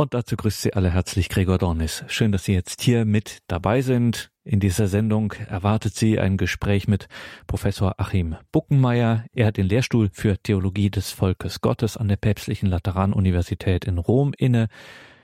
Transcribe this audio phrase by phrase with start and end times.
[0.00, 2.04] Und dazu grüßt Sie alle herzlich Gregor Dornis.
[2.06, 4.30] Schön, dass Sie jetzt hier mit dabei sind.
[4.44, 7.08] In dieser Sendung erwartet Sie ein Gespräch mit
[7.48, 9.24] Professor Achim Buckenmeier.
[9.32, 14.34] Er hat den Lehrstuhl für Theologie des Volkes Gottes an der Päpstlichen Lateranuniversität in Rom
[14.38, 14.68] inne.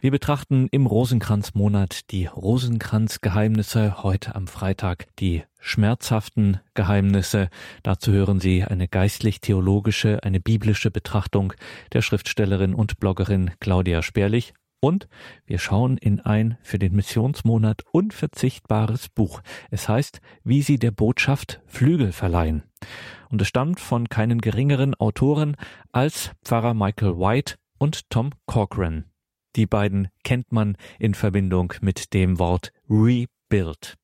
[0.00, 7.48] Wir betrachten im Rosenkranzmonat die Rosenkranzgeheimnisse, heute am Freitag die schmerzhaften Geheimnisse.
[7.84, 11.52] Dazu hören Sie eine geistlich-theologische, eine biblische Betrachtung
[11.92, 14.52] der Schriftstellerin und Bloggerin Claudia Sperlich
[14.84, 15.08] und
[15.46, 19.40] wir schauen in ein für den Missionsmonat unverzichtbares Buch.
[19.70, 22.64] Es heißt, wie sie der Botschaft Flügel verleihen.
[23.30, 25.56] Und es stammt von keinen geringeren Autoren
[25.92, 29.06] als Pfarrer Michael White und Tom Corcoran.
[29.56, 33.96] Die beiden kennt man in Verbindung mit dem Wort Rebuild.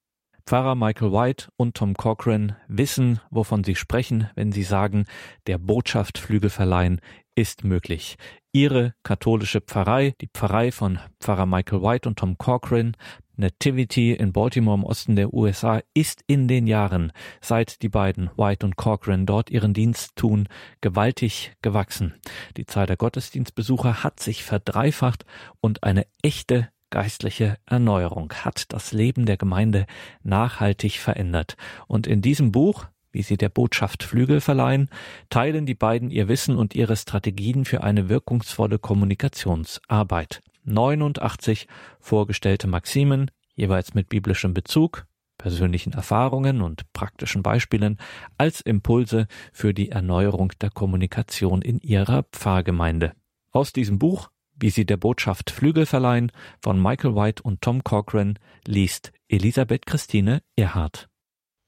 [0.46, 5.04] Pfarrer Michael White und Tom Corcoran wissen, wovon sie sprechen, wenn sie sagen,
[5.46, 7.02] der Botschaft Flügel verleihen
[7.34, 8.16] ist möglich.
[8.52, 12.96] Ihre katholische Pfarrei, die Pfarrei von Pfarrer Michael White und Tom Corcoran,
[13.36, 18.66] Nativity in Baltimore im Osten der USA, ist in den Jahren, seit die beiden White
[18.66, 20.48] und Corcoran dort ihren Dienst tun,
[20.80, 22.14] gewaltig gewachsen.
[22.56, 25.24] Die Zahl der Gottesdienstbesucher hat sich verdreifacht
[25.60, 29.86] und eine echte geistliche Erneuerung hat das Leben der Gemeinde
[30.24, 31.56] nachhaltig verändert.
[31.86, 34.88] Und in diesem Buch wie sie der Botschaft Flügel verleihen,
[35.28, 40.40] teilen die beiden ihr Wissen und ihre Strategien für eine wirkungsvolle Kommunikationsarbeit.
[40.64, 41.66] 89
[41.98, 45.06] vorgestellte Maximen, jeweils mit biblischem Bezug,
[45.38, 47.96] persönlichen Erfahrungen und praktischen Beispielen
[48.36, 53.12] als Impulse für die Erneuerung der Kommunikation in ihrer Pfarrgemeinde.
[53.50, 58.38] Aus diesem Buch, wie sie der Botschaft Flügel verleihen, von Michael White und Tom Cochran,
[58.66, 61.08] liest Elisabeth Christine Erhardt.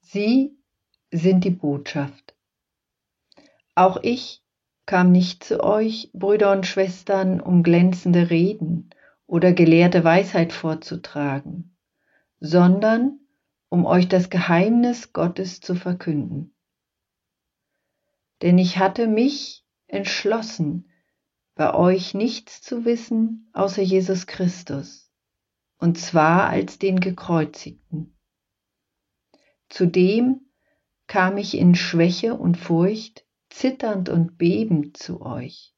[0.00, 0.50] Sie
[1.12, 2.34] sind die Botschaft.
[3.74, 4.42] Auch ich
[4.86, 8.90] kam nicht zu euch, Brüder und Schwestern, um glänzende Reden
[9.26, 11.76] oder gelehrte Weisheit vorzutragen,
[12.40, 13.20] sondern
[13.68, 16.54] um euch das Geheimnis Gottes zu verkünden.
[18.42, 20.88] Denn ich hatte mich entschlossen,
[21.54, 25.12] bei euch nichts zu wissen außer Jesus Christus,
[25.78, 28.16] und zwar als den Gekreuzigten.
[29.68, 30.51] Zudem
[31.12, 35.74] kam ich in Schwäche und Furcht, zitternd und bebend zu euch.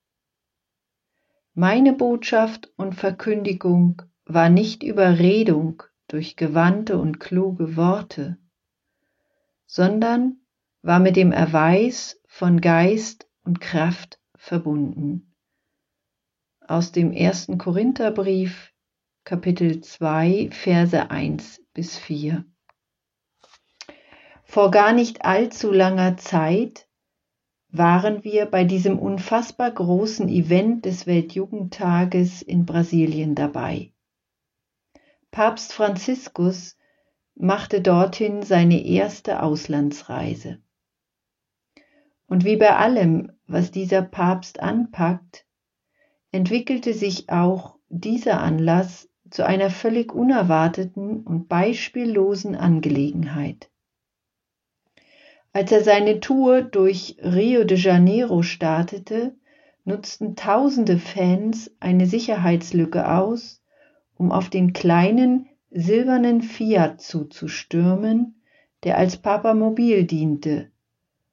[1.55, 8.39] Meine Botschaft und Verkündigung war nicht Überredung durch gewandte und kluge Worte,
[9.67, 10.37] sondern
[10.83, 15.35] war mit dem Erweis von Geist und Kraft verbunden.
[16.61, 18.73] Aus dem ersten Korintherbrief,
[19.25, 22.45] Kapitel 2, Verse 1 bis 4.
[24.45, 26.87] Vor gar nicht allzu langer Zeit
[27.71, 33.93] waren wir bei diesem unfassbar großen Event des Weltjugendtages in Brasilien dabei.
[35.33, 36.77] Papst Franziskus
[37.35, 40.59] machte dorthin seine erste Auslandsreise.
[42.29, 45.47] Und wie bei allem, was dieser Papst anpackt,
[46.31, 53.69] entwickelte sich auch dieser Anlass zu einer völlig unerwarteten und beispiellosen Angelegenheit.
[55.57, 59.37] Als er seine Tour durch Rio de Janeiro startete,
[59.85, 63.63] nutzten tausende Fans eine Sicherheitslücke aus,
[64.17, 68.43] um auf den kleinen silbernen Fiat zuzustürmen,
[68.83, 70.73] der als Papamobil diente,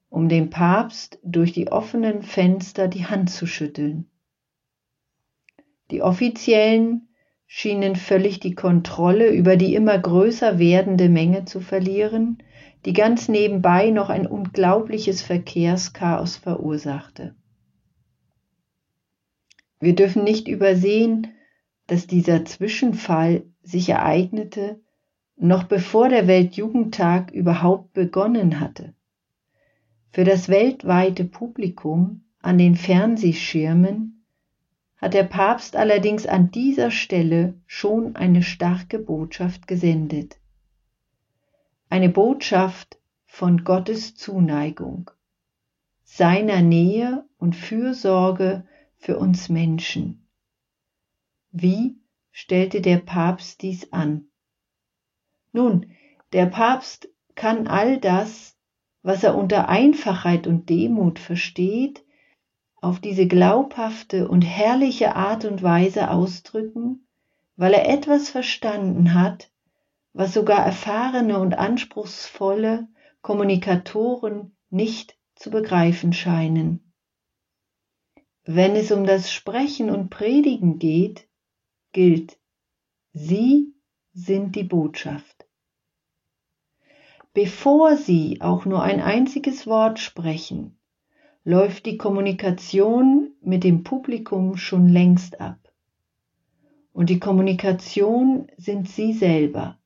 [0.08, 4.06] um dem Papst durch die offenen Fenster die Hand zu schütteln.
[5.90, 7.08] Die Offiziellen
[7.48, 12.38] schienen völlig die Kontrolle über die immer größer werdende Menge zu verlieren,
[12.84, 17.34] die ganz nebenbei noch ein unglaubliches Verkehrschaos verursachte.
[19.80, 21.28] Wir dürfen nicht übersehen,
[21.86, 24.80] dass dieser Zwischenfall sich ereignete,
[25.36, 28.94] noch bevor der Weltjugendtag überhaupt begonnen hatte.
[30.10, 34.24] Für das weltweite Publikum an den Fernsehschirmen
[34.96, 40.36] hat der Papst allerdings an dieser Stelle schon eine starke Botschaft gesendet
[41.92, 45.10] eine Botschaft von Gottes Zuneigung,
[46.04, 48.66] seiner Nähe und Fürsorge
[48.96, 50.26] für uns Menschen.
[51.50, 51.98] Wie
[52.30, 54.24] stellte der Papst dies an?
[55.52, 55.92] Nun,
[56.32, 58.56] der Papst kann all das,
[59.02, 62.06] was er unter Einfachheit und Demut versteht,
[62.80, 67.06] auf diese glaubhafte und herrliche Art und Weise ausdrücken,
[67.56, 69.51] weil er etwas verstanden hat,
[70.12, 72.88] was sogar erfahrene und anspruchsvolle
[73.22, 76.92] Kommunikatoren nicht zu begreifen scheinen.
[78.44, 81.28] Wenn es um das Sprechen und Predigen geht,
[81.92, 82.38] gilt,
[83.12, 83.74] Sie
[84.12, 85.46] sind die Botschaft.
[87.34, 90.78] Bevor Sie auch nur ein einziges Wort sprechen,
[91.44, 95.58] läuft die Kommunikation mit dem Publikum schon längst ab.
[96.92, 99.78] Und die Kommunikation sind Sie selber.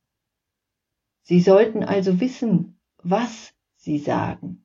[1.29, 4.65] Sie sollten also wissen, was Sie sagen.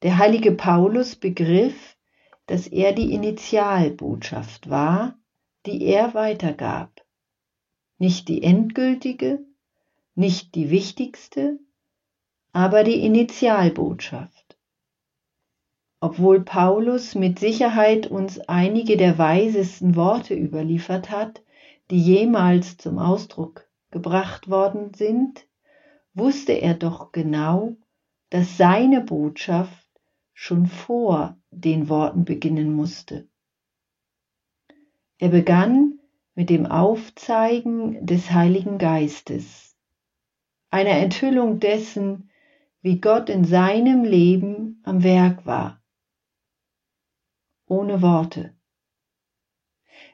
[0.00, 1.98] Der heilige Paulus begriff,
[2.46, 5.18] dass er die Initialbotschaft war,
[5.66, 7.04] die er weitergab.
[7.98, 9.44] Nicht die endgültige,
[10.14, 11.58] nicht die wichtigste,
[12.52, 14.45] aber die Initialbotschaft.
[16.06, 21.42] Obwohl Paulus mit Sicherheit uns einige der weisesten Worte überliefert hat,
[21.90, 25.48] die jemals zum Ausdruck gebracht worden sind,
[26.14, 27.74] wusste er doch genau,
[28.30, 29.88] dass seine Botschaft
[30.32, 33.26] schon vor den Worten beginnen musste.
[35.18, 35.98] Er begann
[36.36, 39.76] mit dem Aufzeigen des Heiligen Geistes
[40.70, 42.30] einer Enthüllung dessen,
[42.80, 45.82] wie Gott in seinem Leben am Werk war.
[47.66, 48.54] Ohne Worte.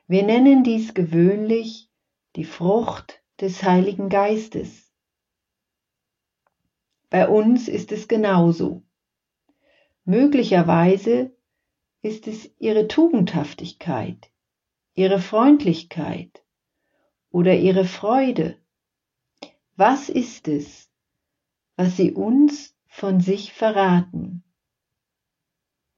[0.06, 1.90] Wir nennen dies gewöhnlich
[2.36, 4.92] die Frucht des Heiligen Geistes.
[7.10, 8.82] Bei uns ist es genauso.
[10.04, 11.36] Möglicherweise
[12.00, 14.30] ist es ihre Tugendhaftigkeit,
[14.94, 16.42] ihre Freundlichkeit
[17.30, 18.62] oder ihre Freude
[19.76, 20.90] was ist es,
[21.76, 24.44] was sie uns von sich verraten?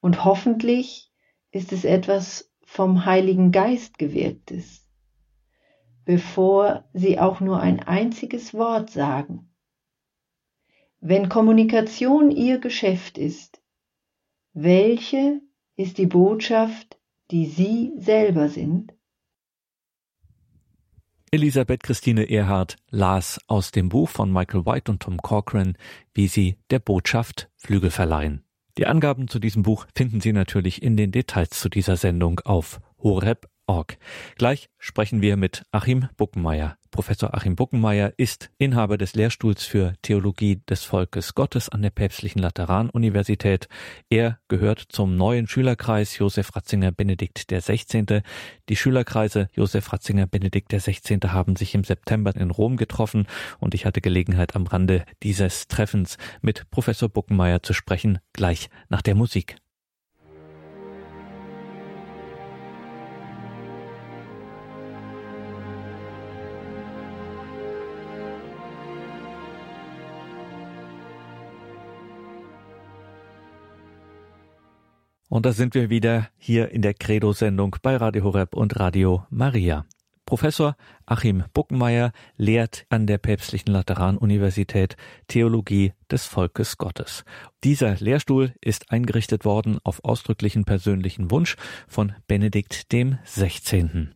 [0.01, 1.12] Und hoffentlich
[1.55, 4.89] ist es etwas vom Heiligen Geist gewirktes,
[6.05, 9.55] bevor sie auch nur ein einziges Wort sagen.
[10.99, 13.62] Wenn Kommunikation ihr Geschäft ist,
[14.53, 15.41] welche
[15.77, 16.99] ist die Botschaft,
[17.31, 18.93] die Sie selber sind?
[21.31, 25.77] Elisabeth Christine Erhardt las aus dem Buch von Michael White und Tom Corcoran,
[26.15, 28.45] wie sie der Botschaft Flügel verleihen.
[28.76, 32.81] Die Angaben zu diesem Buch finden Sie natürlich in den Details zu dieser Sendung auf
[32.99, 33.97] horeb.org.
[34.37, 36.76] Gleich sprechen wir mit Achim Buckenmeier.
[36.94, 42.41] Professor Achim Buckenmeier ist Inhaber des Lehrstuhls für Theologie des Volkes Gottes an der Päpstlichen
[42.41, 43.69] Lateranuniversität.
[44.11, 48.23] Er gehört zum neuen Schülerkreis Josef Ratzinger Benedikt XVI.
[48.69, 51.19] Die Schülerkreise Josef Ratzinger Benedikt XVI.
[51.31, 53.26] haben sich im September in Rom getroffen
[53.58, 59.02] und ich hatte Gelegenheit am Rande dieses Treffens mit Professor Buckenmeier zu sprechen, gleich nach
[59.02, 59.56] der Musik.
[75.35, 79.85] Und da sind wir wieder hier in der Credo-Sendung bei Radio Horeb und Radio Maria.
[80.27, 80.77] Professor
[81.07, 84.97] Achim Buckenmeier lehrt an der Päpstlichen Lateranuniversität
[85.27, 87.25] Theologie des Volkes Gottes.
[87.65, 91.57] Dieser Lehrstuhl ist eingerichtet worden auf ausdrücklichen persönlichen Wunsch
[91.89, 94.15] von Benedikt dem 16.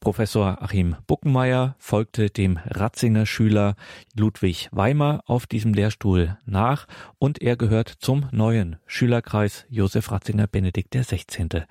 [0.00, 3.74] Professor Achim Buckenmeier folgte dem Ratzinger Schüler
[4.14, 6.86] Ludwig Weimer auf diesem Lehrstuhl nach
[7.18, 11.64] und er gehört zum neuen Schülerkreis Josef Ratzinger Benedikt XVI.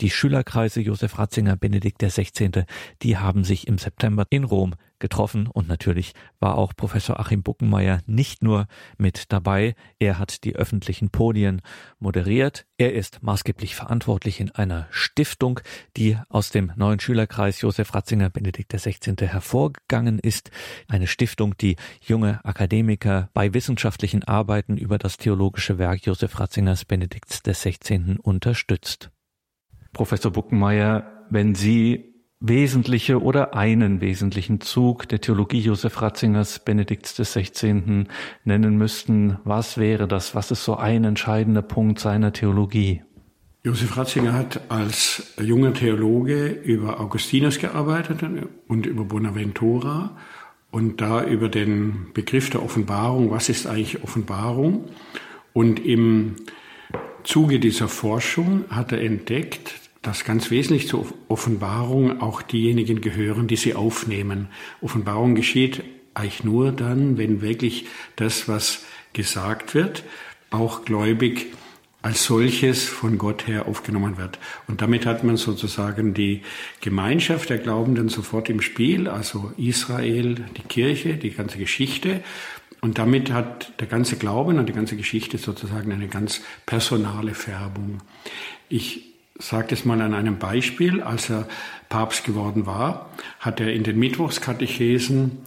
[0.00, 2.64] Die Schülerkreise Josef Ratzinger Benedikt XVI.,
[3.02, 8.00] die haben sich im September in Rom getroffen und natürlich war auch Professor Achim Buckenmeier
[8.06, 8.66] nicht nur
[8.96, 11.60] mit dabei, er hat die öffentlichen Podien
[11.98, 15.60] moderiert, er ist maßgeblich verantwortlich in einer Stiftung,
[15.96, 19.14] die aus dem neuen Schülerkreis Josef Ratzinger Benedikt XVI.
[19.26, 20.50] hervorgegangen ist,
[20.88, 27.42] eine Stiftung, die junge Akademiker bei wissenschaftlichen Arbeiten über das theologische Werk Josef Ratzingers Benedikts
[27.42, 28.18] XVI.
[28.22, 29.10] unterstützt.
[29.92, 32.11] Professor Buckenmeier, wenn Sie
[32.42, 38.08] wesentliche oder einen wesentlichen Zug der Theologie Josef Ratzingers Benedikts des 16.
[38.44, 40.34] nennen müssten, was wäre das?
[40.34, 43.02] Was ist so ein entscheidender Punkt seiner Theologie?
[43.64, 48.18] Josef Ratzinger hat als junger Theologe über Augustinus gearbeitet
[48.66, 50.16] und über Bonaventura
[50.72, 54.86] und da über den Begriff der Offenbarung, was ist eigentlich Offenbarung?
[55.52, 56.34] Und im
[57.22, 63.56] Zuge dieser Forschung hat er entdeckt, dass ganz wesentlich zur Offenbarung auch diejenigen gehören, die
[63.56, 64.48] sie aufnehmen.
[64.80, 65.82] Offenbarung geschieht
[66.14, 70.04] eigentlich nur dann, wenn wirklich das, was gesagt wird,
[70.50, 71.46] auch gläubig
[72.02, 74.40] als solches von Gott her aufgenommen wird.
[74.66, 76.42] Und damit hat man sozusagen die
[76.80, 82.22] Gemeinschaft der Glaubenden sofort im Spiel, also Israel, die Kirche, die ganze Geschichte
[82.84, 87.98] Und damit hat der ganze Glauben und die ganze Geschichte sozusagen eine ganz personale Färbung.
[88.68, 89.11] Ich
[89.42, 91.02] sage das mal an einem Beispiel.
[91.02, 91.46] Als er
[91.88, 95.38] Papst geworden war, hat er in den Mittwochskatechesen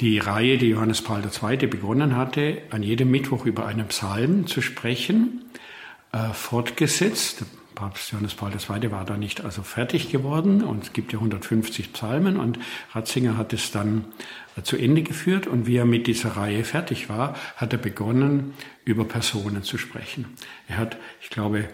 [0.00, 1.66] die Reihe, die Johannes Paul II.
[1.66, 5.44] begonnen hatte, an jedem Mittwoch über einen Psalm zu sprechen,
[6.12, 7.44] äh, fortgesetzt.
[7.74, 8.90] Papst Johannes Paul II.
[8.90, 12.58] war da nicht also fertig geworden und es gibt ja 150 Psalmen und
[12.92, 14.04] Ratzinger hat es dann
[14.56, 18.54] äh, zu Ende geführt und wie er mit dieser Reihe fertig war, hat er begonnen,
[18.84, 20.24] über Personen zu sprechen.
[20.66, 21.68] Er hat, ich glaube,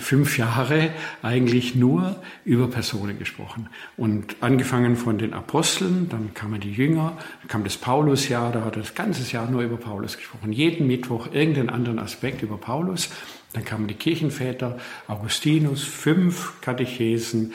[0.00, 0.90] fünf Jahre
[1.22, 3.68] eigentlich nur über Personen gesprochen.
[3.96, 8.76] Und angefangen von den Aposteln, dann kamen die Jünger, dann kam das Paulusjahr, da hat
[8.76, 10.52] er das ganze Jahr nur über Paulus gesprochen.
[10.52, 13.10] Jeden Mittwoch irgendeinen anderen Aspekt über Paulus.
[13.52, 17.52] Dann kamen die Kirchenväter, Augustinus, fünf Katechesen.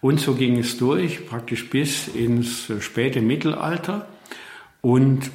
[0.00, 4.06] Und so ging es durch, praktisch bis ins späte Mittelalter.
[4.80, 5.30] Und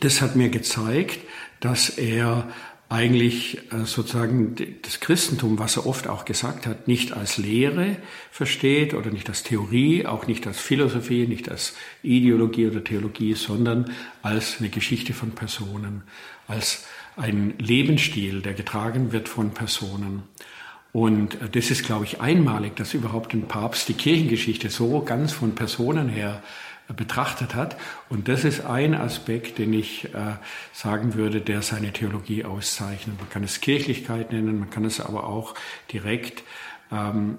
[0.00, 1.18] das hat mir gezeigt,
[1.60, 2.48] dass er
[2.92, 7.96] eigentlich äh, sozusagen das Christentum, was er oft auch gesagt hat, nicht als Lehre
[8.30, 13.90] versteht oder nicht als Theorie, auch nicht als Philosophie, nicht als Ideologie oder Theologie, sondern
[14.20, 16.02] als eine Geschichte von Personen,
[16.46, 16.84] als
[17.16, 20.24] ein Lebensstil, der getragen wird von Personen.
[20.92, 25.32] Und äh, das ist, glaube ich, einmalig, dass überhaupt ein Papst die Kirchengeschichte so ganz
[25.32, 26.42] von Personen her
[26.88, 27.76] betrachtet hat.
[28.08, 30.36] Und das ist ein Aspekt, den ich äh,
[30.72, 33.18] sagen würde, der seine Theologie auszeichnet.
[33.18, 35.54] Man kann es Kirchlichkeit nennen, man kann es aber auch
[35.92, 36.42] direkt
[36.90, 37.38] ähm,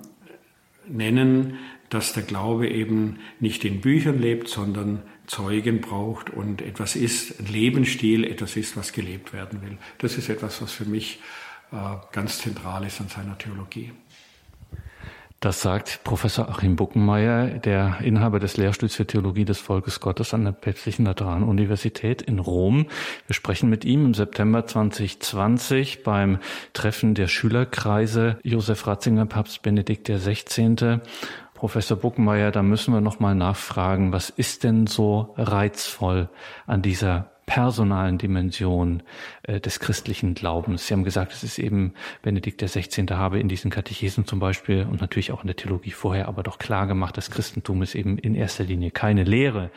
[0.87, 1.57] nennen,
[1.89, 7.45] dass der Glaube eben nicht in Büchern lebt, sondern Zeugen braucht und etwas ist, ein
[7.45, 9.77] Lebensstil, etwas ist, was gelebt werden will.
[9.99, 11.19] Das ist etwas, was für mich
[11.71, 11.75] äh,
[12.11, 13.91] ganz zentral ist an seiner Theologie.
[15.43, 20.45] Das sagt Professor Achim Buckenmeier, der Inhaber des Lehrstuhls für Theologie des Volkes Gottes an
[20.45, 22.85] der Päpstlichen Lateranuniversität in Rom.
[23.27, 26.37] Wir sprechen mit ihm im September 2020 beim
[26.71, 31.01] Treffen der Schülerkreise Josef Ratzinger, Papst Benedikt XVI.
[31.55, 36.29] Professor Buckenmeier, da müssen wir noch mal nachfragen, was ist denn so reizvoll
[36.67, 39.03] an dieser personalen Dimension
[39.43, 40.87] äh, des christlichen Glaubens.
[40.87, 43.09] Sie haben gesagt, es ist eben Benedikt der 16.
[43.11, 46.57] habe in diesen Katechesen zum Beispiel und natürlich auch in der Theologie vorher aber doch
[46.57, 49.71] klar gemacht, das Christentum ist eben in erster Linie keine Lehre.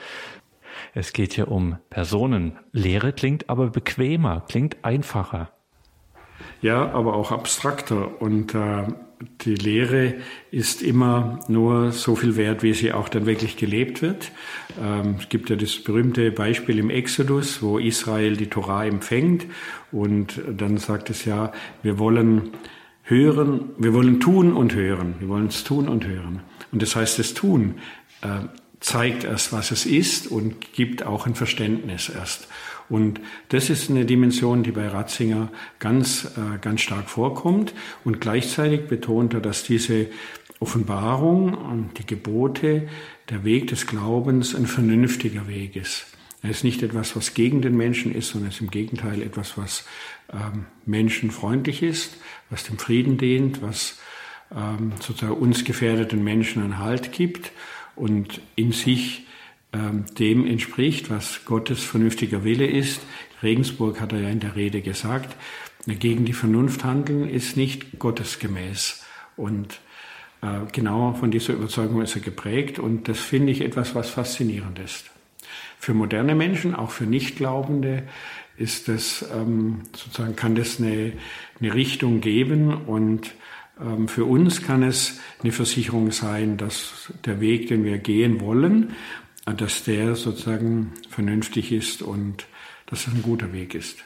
[0.94, 2.58] Es geht hier um Personen.
[2.72, 5.50] Lehre klingt aber bequemer, klingt einfacher.
[6.62, 8.20] Ja, aber auch abstrakter.
[8.20, 8.84] Und äh,
[9.42, 10.14] die Lehre
[10.50, 14.30] ist immer nur so viel wert, wie sie auch dann wirklich gelebt wird.
[14.80, 19.46] Ähm, es gibt ja das berühmte Beispiel im Exodus, wo Israel die Torah empfängt
[19.92, 22.50] und dann sagt es ja, wir wollen
[23.06, 25.14] hören, wir wollen tun und hören.
[25.20, 26.42] Wir wollen es tun und hören.
[26.72, 27.76] Und das heißt, das Tun
[28.22, 28.46] äh,
[28.80, 32.48] zeigt erst, was es ist und gibt auch ein Verständnis erst.
[32.88, 37.74] Und das ist eine Dimension, die bei Ratzinger ganz, äh, ganz stark vorkommt.
[38.04, 40.06] Und gleichzeitig betont er, dass diese
[40.60, 42.88] Offenbarung und die Gebote,
[43.28, 46.06] der Weg des Glaubens ein vernünftiger Weg ist.
[46.42, 49.58] Er ist nicht etwas, was gegen den Menschen ist, sondern es ist im Gegenteil etwas,
[49.58, 49.84] was
[50.32, 52.16] ähm, menschenfreundlich ist,
[52.50, 53.98] was dem Frieden dient, was
[54.54, 57.50] ähm, sozusagen uns gefährdeten Menschen einen Halt gibt
[57.96, 59.26] und in sich
[59.72, 63.00] dem entspricht, was Gottes vernünftiger Wille ist.
[63.42, 65.36] Regensburg hat er ja in der Rede gesagt,
[65.86, 69.04] gegen die Vernunft handeln ist nicht gottesgemäß.
[69.36, 69.80] Und
[70.42, 74.78] äh, genau von dieser Überzeugung ist er geprägt und das finde ich etwas, was faszinierend
[74.78, 75.10] ist.
[75.78, 78.02] Für moderne Menschen, auch für Nichtglaubende,
[78.56, 81.12] ist das ähm, sozusagen kann das eine,
[81.60, 83.34] eine Richtung geben und
[83.80, 88.92] ähm, für uns kann es eine Versicherung sein, dass der Weg, den wir gehen wollen,
[89.54, 92.46] dass der sozusagen vernünftig ist und
[92.86, 94.04] dass es ein guter Weg ist.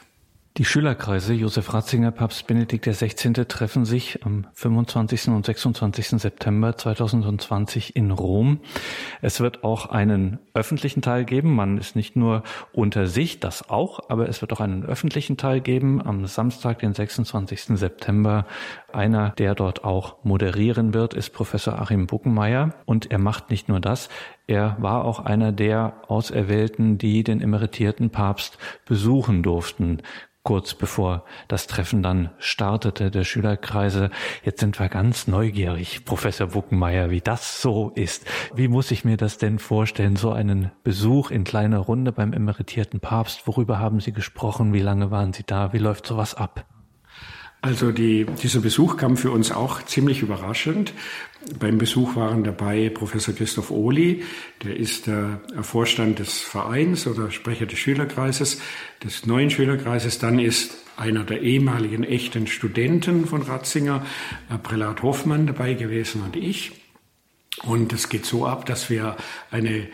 [0.57, 3.31] Die Schülerkreise Josef Ratzinger, Papst Benedikt XVI.
[3.45, 5.29] treffen sich am 25.
[5.29, 6.19] und 26.
[6.19, 8.59] September 2020 in Rom.
[9.21, 11.55] Es wird auch einen öffentlichen Teil geben.
[11.55, 12.43] Man ist nicht nur
[12.73, 16.93] unter sich, das auch, aber es wird auch einen öffentlichen Teil geben am Samstag, den
[16.93, 17.77] 26.
[17.79, 18.45] September.
[18.91, 22.73] Einer, der dort auch moderieren wird, ist Professor Achim Buckenmeier.
[22.85, 24.09] Und er macht nicht nur das,
[24.47, 30.01] er war auch einer der Auserwählten, die den emeritierten Papst besuchen durften
[30.43, 34.09] kurz bevor das Treffen dann startete, der Schülerkreise.
[34.43, 38.25] Jetzt sind wir ganz neugierig, Professor Buckenmeier, wie das so ist.
[38.55, 42.99] Wie muss ich mir das denn vorstellen, so einen Besuch in kleiner Runde beim emeritierten
[42.99, 43.45] Papst?
[43.45, 44.73] Worüber haben Sie gesprochen?
[44.73, 45.73] Wie lange waren Sie da?
[45.73, 46.65] Wie läuft sowas ab?
[47.63, 50.93] Also die, dieser Besuch kam für uns auch ziemlich überraschend.
[51.59, 54.23] Beim Besuch waren dabei Professor Christoph Ohli,
[54.63, 58.61] der ist der Vorstand des Vereins oder Sprecher des Schülerkreises,
[59.03, 60.19] des neuen Schülerkreises.
[60.19, 64.05] Dann ist einer der ehemaligen echten Studenten von Ratzinger,
[64.51, 66.73] äh, Prälat Hoffmann, dabei gewesen und ich.
[67.63, 69.17] Und es geht so ab, dass wir
[69.49, 69.87] eine äh,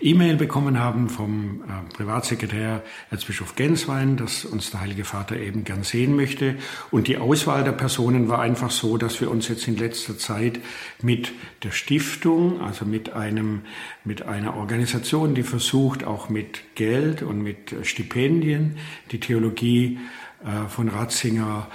[0.00, 5.82] E-Mail bekommen haben vom äh, Privatsekretär Erzbischof Genswein, dass uns der Heilige Vater eben gern
[5.82, 6.56] sehen möchte.
[6.90, 10.60] Und die Auswahl der Personen war einfach so, dass wir uns jetzt in letzter Zeit
[11.00, 11.32] mit
[11.62, 13.62] der Stiftung, also mit einem,
[14.04, 18.76] mit einer Organisation, die versucht, auch mit Geld und mit Stipendien
[19.12, 19.98] die Theologie
[20.44, 21.68] äh, von Ratzinger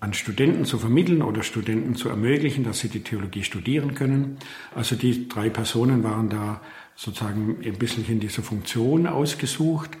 [0.00, 4.38] an Studenten zu vermitteln oder Studenten zu ermöglichen, dass sie die Theologie studieren können.
[4.74, 6.60] Also die drei Personen waren da
[7.00, 9.96] sozusagen ein bisschen in dieser Funktion ausgesucht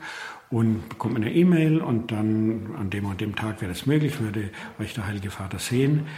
[0.50, 4.50] und bekommt eine E-Mail und dann an dem und dem Tag wäre das möglich, würde
[4.78, 6.08] euch der Heilige Vater sehen.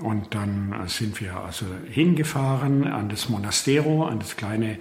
[0.00, 4.78] Und dann sind wir also hingefahren an das Monastero, an das kleine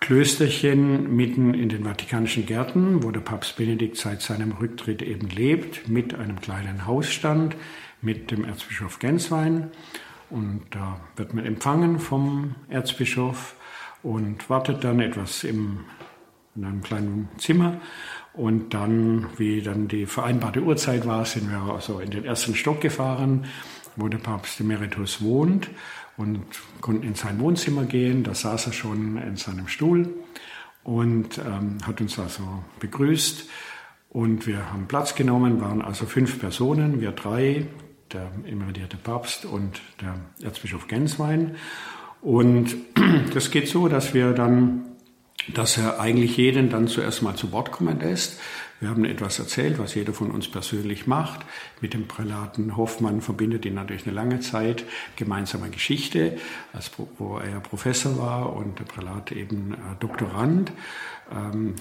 [0.00, 5.88] Klösterchen mitten in den Vatikanischen Gärten, wo der Papst Benedikt seit seinem Rücktritt eben lebt,
[5.88, 7.56] mit einem kleinen Hausstand,
[8.00, 9.70] mit dem Erzbischof Genswein.
[10.30, 13.54] Und da wird man empfangen vom Erzbischof
[14.02, 15.84] und wartet dann etwas im,
[16.54, 17.80] in einem kleinen Zimmer.
[18.32, 22.80] Und dann, wie dann die vereinbarte Uhrzeit war, sind wir also in den ersten Stock
[22.80, 23.46] gefahren,
[23.96, 25.68] wo der Papst Emeritus wohnt
[26.16, 26.44] und
[26.80, 28.22] konnten in sein Wohnzimmer gehen.
[28.22, 30.14] Da saß er schon in seinem Stuhl
[30.84, 32.42] und ähm, hat uns also
[32.80, 33.48] begrüßt.
[34.10, 37.66] Und wir haben Platz genommen, waren also fünf Personen, wir drei,
[38.12, 41.56] der emeritierte Papst und der Erzbischof Genswein.
[42.20, 42.76] Und
[43.34, 44.84] das geht so, dass wir dann,
[45.54, 48.40] dass er eigentlich jeden dann zuerst mal zu Wort kommen lässt.
[48.80, 51.40] Wir haben etwas erzählt, was jeder von uns persönlich macht.
[51.80, 54.84] Mit dem Prälaten Hoffmann verbindet ihn natürlich eine lange Zeit
[55.16, 56.38] gemeinsame Geschichte,
[56.72, 60.70] als, wo er Professor war und der Prälat eben äh, Doktorand.
[61.32, 61.74] Ähm,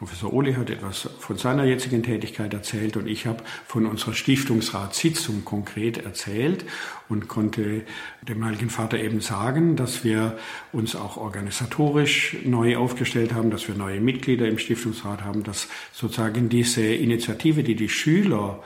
[0.00, 5.44] Professor Ohli hat etwas von seiner jetzigen Tätigkeit erzählt und ich habe von unserer Stiftungsratssitzung
[5.44, 6.64] konkret erzählt
[7.10, 7.82] und konnte
[8.26, 10.38] dem Heiligen Vater eben sagen, dass wir
[10.72, 16.48] uns auch organisatorisch neu aufgestellt haben, dass wir neue Mitglieder im Stiftungsrat haben, dass sozusagen
[16.48, 18.62] diese Initiative, die die Schüler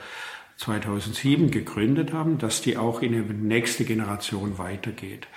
[0.55, 5.27] 2007 gegründet haben, dass die auch in die nächste Generation weitergeht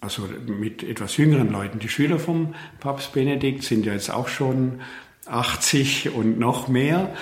[0.00, 1.80] also mit etwas jüngeren Leuten.
[1.80, 4.80] Die Schüler vom Papst Benedikt sind ja jetzt auch schon
[5.28, 7.14] 80 und noch mehr.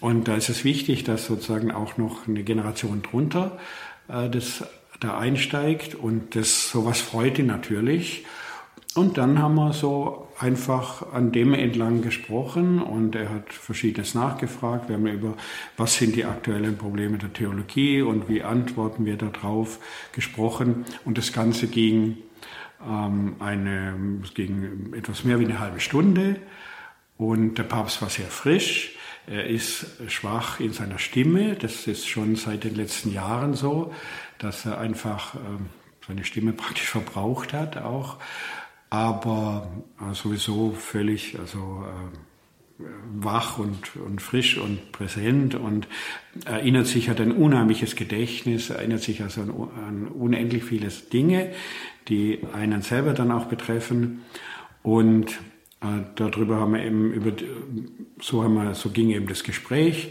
[0.00, 3.58] Und da ist es wichtig, dass sozusagen auch noch eine Generation drunter
[4.08, 4.64] äh, das
[5.00, 8.24] da einsteigt und das sowas freut ihn natürlich.
[8.94, 14.88] Und dann haben wir so einfach an dem entlang gesprochen und er hat verschiedenes nachgefragt.
[14.88, 15.34] Wir haben über,
[15.76, 19.80] was sind die aktuellen Probleme der Theologie und wie antworten wir darauf
[20.12, 20.84] gesprochen.
[21.04, 22.18] Und das Ganze ging,
[22.88, 23.94] ähm, eine,
[24.34, 26.36] ging etwas mehr wie eine halbe Stunde.
[27.16, 28.96] Und der Papst war sehr frisch.
[29.26, 31.54] Er ist schwach in seiner Stimme.
[31.54, 33.92] Das ist schon seit den letzten Jahren so,
[34.38, 35.66] dass er einfach ähm,
[36.06, 38.18] seine Stimme praktisch verbraucht hat auch.
[38.90, 45.86] Aber äh, sowieso völlig, also äh, wach und, und frisch und präsent und
[46.44, 49.50] erinnert sich, hat ein unheimliches Gedächtnis, erinnert sich also an,
[49.86, 51.52] an unendlich viele Dinge,
[52.08, 54.22] die einen selber dann auch betreffen.
[54.82, 55.38] Und
[56.14, 57.32] darüber haben wir eben über,
[58.20, 60.10] so haben wir, so ging eben das Gespräch,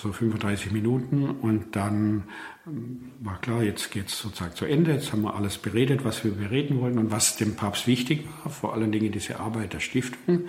[0.00, 2.24] so 35 Minuten und dann
[2.66, 6.24] ähm, war klar, jetzt geht es sozusagen zu Ende, jetzt haben wir alles beredet, was
[6.24, 9.80] wir bereden wollten und was dem Papst wichtig war, vor allen Dingen diese Arbeit der
[9.80, 10.46] Stiftung,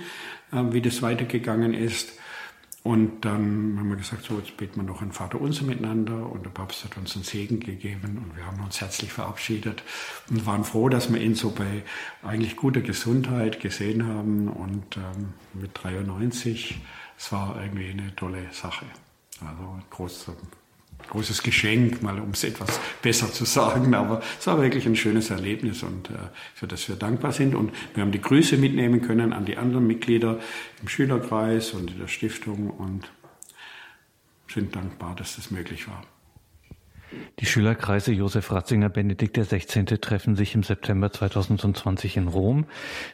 [0.51, 2.17] äh, wie das weitergegangen ist.
[2.83, 6.29] Und dann haben wir gesagt, so, jetzt beten wir noch ein Vater Unser miteinander.
[6.29, 9.83] Und der Papst hat uns einen Segen gegeben und wir haben uns herzlich verabschiedet
[10.29, 11.83] und waren froh, dass wir ihn so bei
[12.23, 14.49] eigentlich guter Gesundheit gesehen haben.
[14.49, 16.81] Und ähm, mit 93,
[17.17, 18.85] es war irgendwie eine tolle Sache.
[19.39, 20.25] Also groß
[21.09, 23.93] großes Geschenk, mal um es etwas besser zu sagen.
[23.93, 26.13] Aber es war wirklich ein schönes Erlebnis und äh,
[26.53, 27.55] für das wir dankbar sind.
[27.55, 30.39] Und wir haben die Grüße mitnehmen können an die anderen Mitglieder
[30.81, 33.11] im Schülerkreis und in der Stiftung und
[34.47, 36.03] sind dankbar, dass das möglich war.
[37.39, 39.83] Die Schülerkreise Josef Ratzinger Benedikt XVI.
[39.97, 42.65] treffen sich im September 2020 in Rom.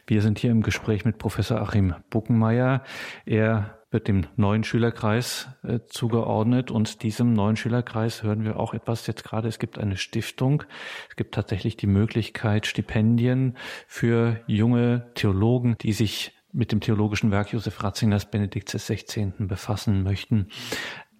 [0.06, 2.82] Wir sind hier im Gespräch mit Professor Achim Buckenmeier.
[3.26, 9.06] Er wird dem neuen Schülerkreis äh, zugeordnet und diesem neuen Schülerkreis hören wir auch etwas
[9.06, 9.48] jetzt gerade.
[9.48, 10.62] Es gibt eine Stiftung.
[11.08, 17.52] Es gibt tatsächlich die Möglichkeit, Stipendien für junge Theologen, die sich mit dem theologischen Werk
[17.52, 19.32] Josef Ratzingers Benedikts XVI.
[19.38, 20.48] befassen möchten.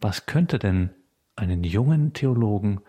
[0.00, 0.90] Was könnte denn
[1.36, 2.80] einen jungen Theologen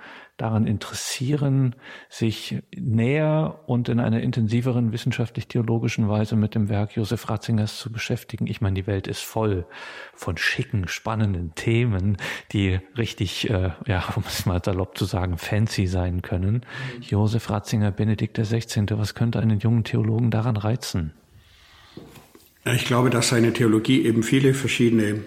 [0.41, 1.75] daran interessieren,
[2.09, 8.47] sich näher und in einer intensiveren wissenschaftlich-theologischen Weise mit dem Werk Josef Ratzingers zu beschäftigen.
[8.47, 9.65] Ich meine, die Welt ist voll
[10.15, 12.17] von schicken, spannenden Themen,
[12.53, 16.65] die richtig, äh, ja, um es mal salopp zu sagen, fancy sein können.
[16.97, 17.01] Mhm.
[17.03, 21.13] Josef Ratzinger, Benedikt XVI., was könnte einen jungen Theologen daran reizen?
[22.65, 25.21] Ich glaube, dass seine Theologie eben viele verschiedene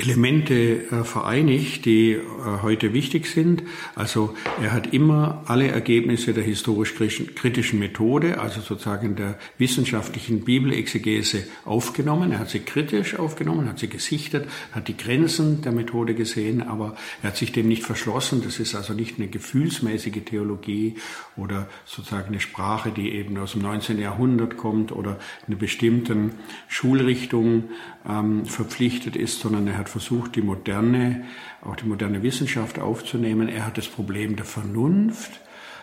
[0.00, 2.22] Elemente äh, vereinigt, die äh,
[2.62, 3.64] heute wichtig sind.
[3.96, 12.30] Also er hat immer alle Ergebnisse der historisch-kritischen Methode, also sozusagen der wissenschaftlichen Bibelexegese aufgenommen.
[12.30, 16.94] Er hat sie kritisch aufgenommen, hat sie gesichtet, hat die Grenzen der Methode gesehen, aber
[17.20, 18.40] er hat sich dem nicht verschlossen.
[18.44, 20.94] Das ist also nicht eine gefühlsmäßige Theologie
[21.36, 23.98] oder sozusagen eine Sprache, die eben aus dem 19.
[23.98, 26.34] Jahrhundert kommt oder einer bestimmten
[26.68, 27.64] Schulrichtung
[28.08, 31.24] ähm, verpflichtet ist, sondern er hat hat versucht, die moderne,
[31.62, 33.48] auch die moderne Wissenschaft aufzunehmen.
[33.48, 35.40] Er hat das Problem der Vernunft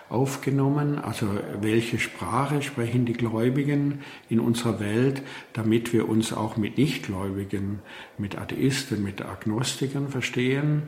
[0.10, 1.28] aufgenommen, also
[1.60, 7.80] welche Sprache sprechen die Gläubigen in unserer Welt, damit wir uns auch mit Nichtgläubigen,
[8.20, 10.84] mit Atheisten, mit Agnostikern verstehen.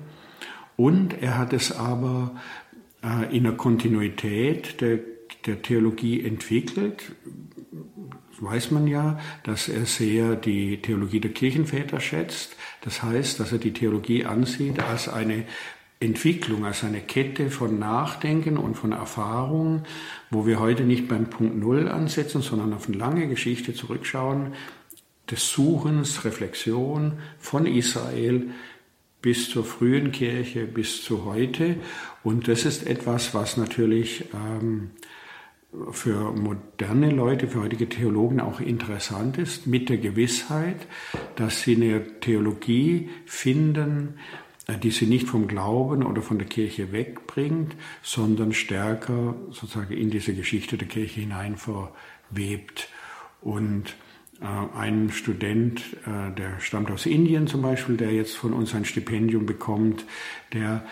[0.75, 2.35] Und er hat es aber
[3.03, 4.99] äh, in der Kontinuität der,
[5.47, 7.11] der Theologie entwickelt,
[8.39, 12.55] weiß man ja, dass er sehr die Theologie der Kirchenväter schätzt.
[12.87, 15.43] Das heißt, dass er die Theologie ansieht als eine
[15.99, 19.83] Entwicklung, als eine Kette von Nachdenken und von Erfahrung,
[20.29, 24.53] wo wir heute nicht beim Punkt Null ansetzen, sondern auf eine lange Geschichte zurückschauen,
[25.29, 28.51] des Suchens, Reflexion von Israel
[29.21, 31.75] bis zur frühen Kirche, bis zu heute.
[32.23, 34.91] Und das ist etwas, was natürlich ähm,
[35.91, 40.87] für moderne Leute, für heutige Theologen auch interessant ist, mit der Gewissheit,
[41.35, 44.17] dass sie eine Theologie finden,
[44.83, 50.33] die sie nicht vom Glauben oder von der Kirche wegbringt, sondern stärker sozusagen in diese
[50.33, 52.89] Geschichte der Kirche hinein verwebt.
[53.41, 53.95] Und
[54.41, 58.83] äh, ein Student, äh, der stammt aus Indien zum Beispiel, der jetzt von uns ein
[58.83, 60.05] Stipendium bekommt,
[60.53, 60.85] der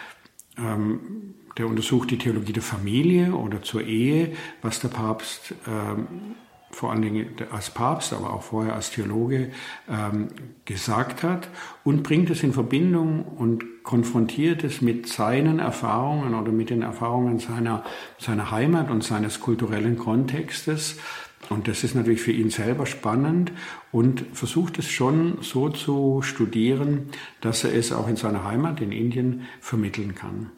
[0.57, 6.35] ähm, der untersucht die Theologie der Familie oder zur Ehe, was der Papst ähm,
[6.75, 9.51] vor allen Dingen als Papst, aber auch vorher als Theologe
[9.89, 10.27] ähm,
[10.65, 11.47] gesagt hat
[11.85, 17.39] und bringt es in Verbindung und konfrontiert es mit seinen Erfahrungen oder mit den Erfahrungen
[17.39, 17.83] seiner,
[18.17, 20.97] seiner Heimat und seines kulturellen Kontextes.
[21.49, 23.53] Und das ist natürlich für ihn selber spannend
[23.93, 28.91] und versucht es schon so zu studieren, dass er es auch in seiner Heimat in
[28.91, 30.51] Indien vermitteln kann.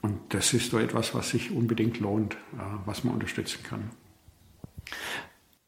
[0.00, 2.36] Und das ist so etwas, was sich unbedingt lohnt,
[2.84, 3.90] was man unterstützen kann.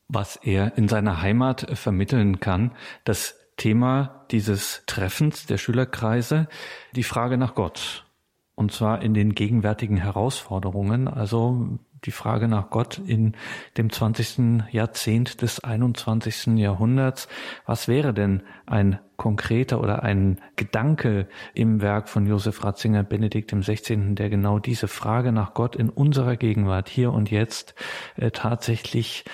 [0.09, 2.73] Was er in seiner Heimat vermitteln kann,
[3.05, 6.49] das Thema dieses Treffens der Schülerkreise,
[6.97, 8.07] die Frage nach Gott.
[8.55, 13.35] Und zwar in den gegenwärtigen Herausforderungen, also die Frage nach Gott in
[13.77, 14.65] dem 20.
[14.71, 16.59] Jahrzehnt des 21.
[16.59, 17.29] Jahrhunderts.
[17.67, 23.63] Was wäre denn ein konkreter oder ein Gedanke im Werk von Josef Ratzinger, Benedikt im
[23.63, 27.75] 16., der genau diese Frage nach Gott in unserer Gegenwart hier und jetzt
[28.17, 29.25] äh, tatsächlich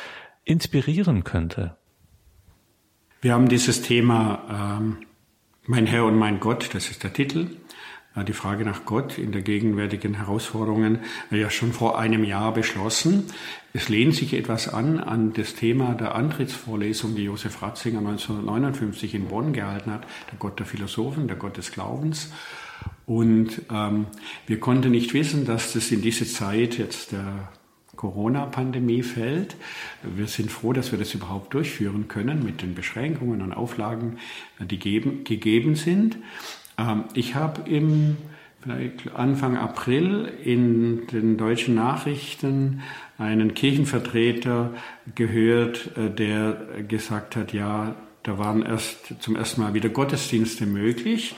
[0.44, 1.76] inspirieren könnte?
[3.20, 4.98] Wir haben dieses Thema ähm,
[5.66, 7.48] Mein Herr und mein Gott, das ist der Titel
[8.24, 11.00] die Frage nach Gott in der gegenwärtigen Herausforderungen
[11.30, 13.24] ja schon vor einem Jahr beschlossen.
[13.72, 19.28] Es lehnt sich etwas an an das Thema der Antrittsvorlesung, die Josef Ratzinger 1959 in
[19.28, 22.32] Bonn gehalten hat, der Gott der Philosophen, der Gott des Glaubens.
[23.04, 24.06] Und ähm,
[24.46, 27.50] wir konnten nicht wissen, dass das in diese Zeit jetzt der
[27.96, 29.56] Corona-Pandemie fällt.
[30.02, 34.18] Wir sind froh, dass wir das überhaupt durchführen können mit den Beschränkungen und Auflagen,
[34.60, 36.18] die geben, gegeben sind.
[36.78, 38.16] Ähm, ich habe im
[39.14, 42.82] Anfang April in den deutschen Nachrichten
[43.18, 44.74] einen Kirchenvertreter
[45.14, 46.54] gehört, äh, der
[46.88, 51.36] gesagt hat, ja, da waren erst zum ersten Mal wieder Gottesdienste möglich.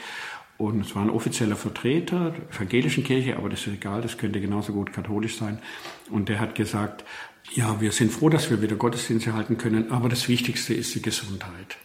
[0.57, 4.41] Und es war ein offizieller Vertreter der evangelischen Kirche, aber das ist egal, das könnte
[4.41, 5.61] genauso gut katholisch sein.
[6.11, 7.05] Und der hat gesagt,
[7.55, 11.03] ja, wir sind froh, dass wir wieder Gottesdienste halten können, aber das Wichtigste ist die
[11.03, 11.77] Gesundheit.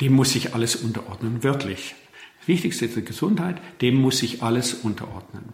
[0.00, 1.94] Dem muss sich alles unterordnen, wörtlich.
[2.46, 5.52] Wichtigste ist die Gesundheit, dem muss sich alles unterordnen.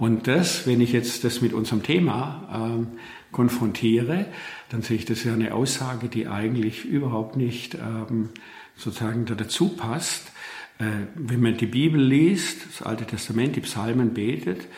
[0.00, 2.86] Und das, wenn ich jetzt das mit unserem Thema ähm,
[3.32, 4.26] konfrontiere,
[4.70, 8.30] dann sehe ich das ja eine Aussage, die eigentlich überhaupt nicht ähm,
[8.76, 10.32] sozusagen da dazu passt.
[10.78, 14.68] Äh, wenn man die Bibel liest, das Alte Testament, die Psalmen betet,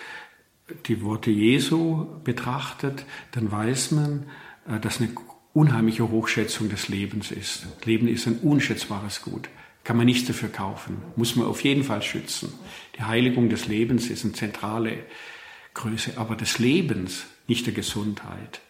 [0.87, 4.27] die Worte Jesu betrachtet, dann weiß man,
[4.69, 5.11] äh, dass eine
[5.55, 7.67] unheimliche Hochschätzung des Lebens ist.
[7.85, 9.49] Leben ist ein unschätzbares Gut.
[9.85, 11.03] Kann man nichts dafür kaufen.
[11.17, 12.53] Muss man auf jeden Fall schützen.
[12.97, 14.99] Die Heiligung des Lebens ist eine zentrale
[15.75, 18.61] Größe, aber des Lebens, nicht der Gesundheit.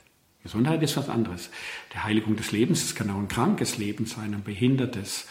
[0.42, 1.50] Gesundheit ist was anderes.
[1.94, 5.26] Die Heiligung des Lebens, es kann auch ein krankes Leben sein, ein behindertes,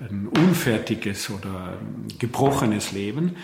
[0.00, 1.78] ein unfertiges oder
[2.18, 3.36] gebrochenes Leben.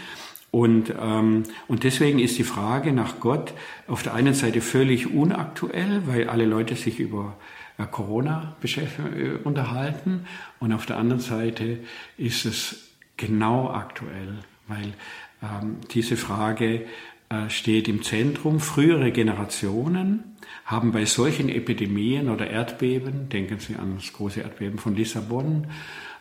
[0.51, 3.53] Und, ähm, und deswegen ist die Frage nach Gott
[3.87, 7.37] auf der einen Seite völlig unaktuell, weil alle Leute sich über
[7.87, 10.27] Corona äh, unterhalten.
[10.59, 11.79] Und auf der anderen Seite
[12.17, 14.95] ist es genau aktuell, weil
[15.43, 16.87] ähm, diese Frage
[17.29, 18.61] äh, steht im Zentrum.
[18.61, 24.97] Frühere Generationen haben bei solchen Epidemien oder Erdbeben, denken Sie an das große Erdbeben von
[24.97, 25.67] Lissabon,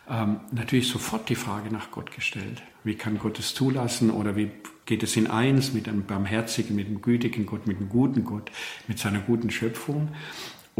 [0.08, 2.62] ähm, natürlich sofort die Frage nach Gott gestellt.
[2.82, 4.50] Wie kann Gott es zulassen oder wie
[4.86, 8.50] geht es in eins mit einem barmherzigen, mit einem gütigen Gott, mit einem guten Gott,
[8.88, 10.08] mit seiner guten Schöpfung?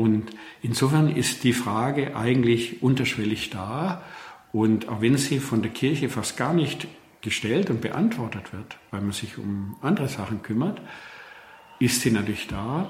[0.01, 0.31] Und
[0.63, 4.03] insofern ist die Frage eigentlich unterschwellig da.
[4.51, 6.89] Und auch wenn sie von der Kirche fast gar nicht
[7.21, 10.81] gestellt und beantwortet wird, weil man sich um andere Sachen kümmert,
[11.81, 12.89] ist sie natürlich da.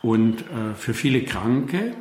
[0.00, 1.94] Und äh, für viele Kranke,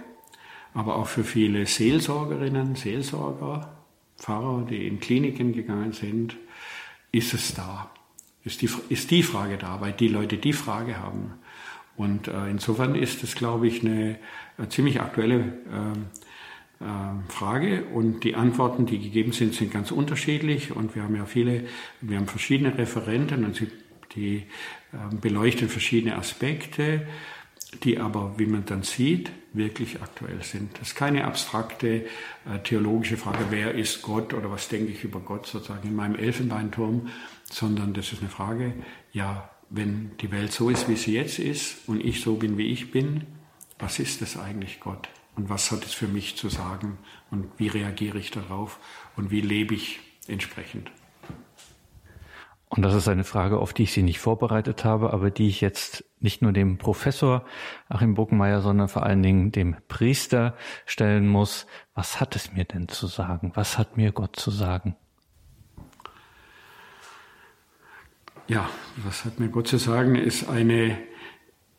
[0.73, 3.83] aber auch für viele Seelsorgerinnen, Seelsorger,
[4.15, 6.37] Pfarrer, die in Kliniken gegangen sind,
[7.11, 7.91] ist es da.
[8.45, 11.33] Ist die, ist die Frage da, weil die Leute die Frage haben.
[11.97, 14.17] Und äh, insofern ist es, glaube ich, eine,
[14.57, 16.85] eine ziemlich aktuelle äh, äh,
[17.27, 17.85] Frage.
[17.85, 20.75] Und die Antworten, die gegeben sind, sind ganz unterschiedlich.
[20.75, 21.65] Und wir haben ja viele,
[22.01, 23.67] wir haben verschiedene Referenten und sie,
[24.15, 24.43] die
[24.93, 27.07] ähm, beleuchten verschiedene Aspekte
[27.83, 30.79] die aber, wie man dann sieht, wirklich aktuell sind.
[30.79, 32.05] Das ist keine abstrakte
[32.45, 36.15] äh, theologische Frage, wer ist Gott oder was denke ich über Gott sozusagen in meinem
[36.15, 37.09] Elfenbeinturm,
[37.49, 38.73] sondern das ist eine Frage,
[39.11, 42.67] ja, wenn die Welt so ist, wie sie jetzt ist und ich so bin, wie
[42.67, 43.25] ich bin,
[43.79, 45.09] was ist das eigentlich Gott?
[45.35, 46.97] Und was hat es für mich zu sagen?
[47.29, 48.79] Und wie reagiere ich darauf?
[49.15, 50.91] Und wie lebe ich entsprechend?
[52.69, 55.61] Und das ist eine Frage, auf die ich Sie nicht vorbereitet habe, aber die ich
[55.61, 57.45] jetzt nicht nur dem Professor
[57.87, 61.65] Achim Buckenmeier, sondern vor allen Dingen dem Priester stellen muss.
[61.93, 63.51] Was hat es mir denn zu sagen?
[63.55, 64.97] Was hat mir Gott zu sagen?
[68.47, 68.69] Ja,
[69.03, 70.97] was hat mir Gott zu sagen, ist eine,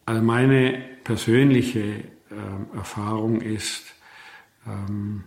[0.04, 3.94] also meine persönliche äh, Erfahrung ist,
[4.66, 5.24] ähm,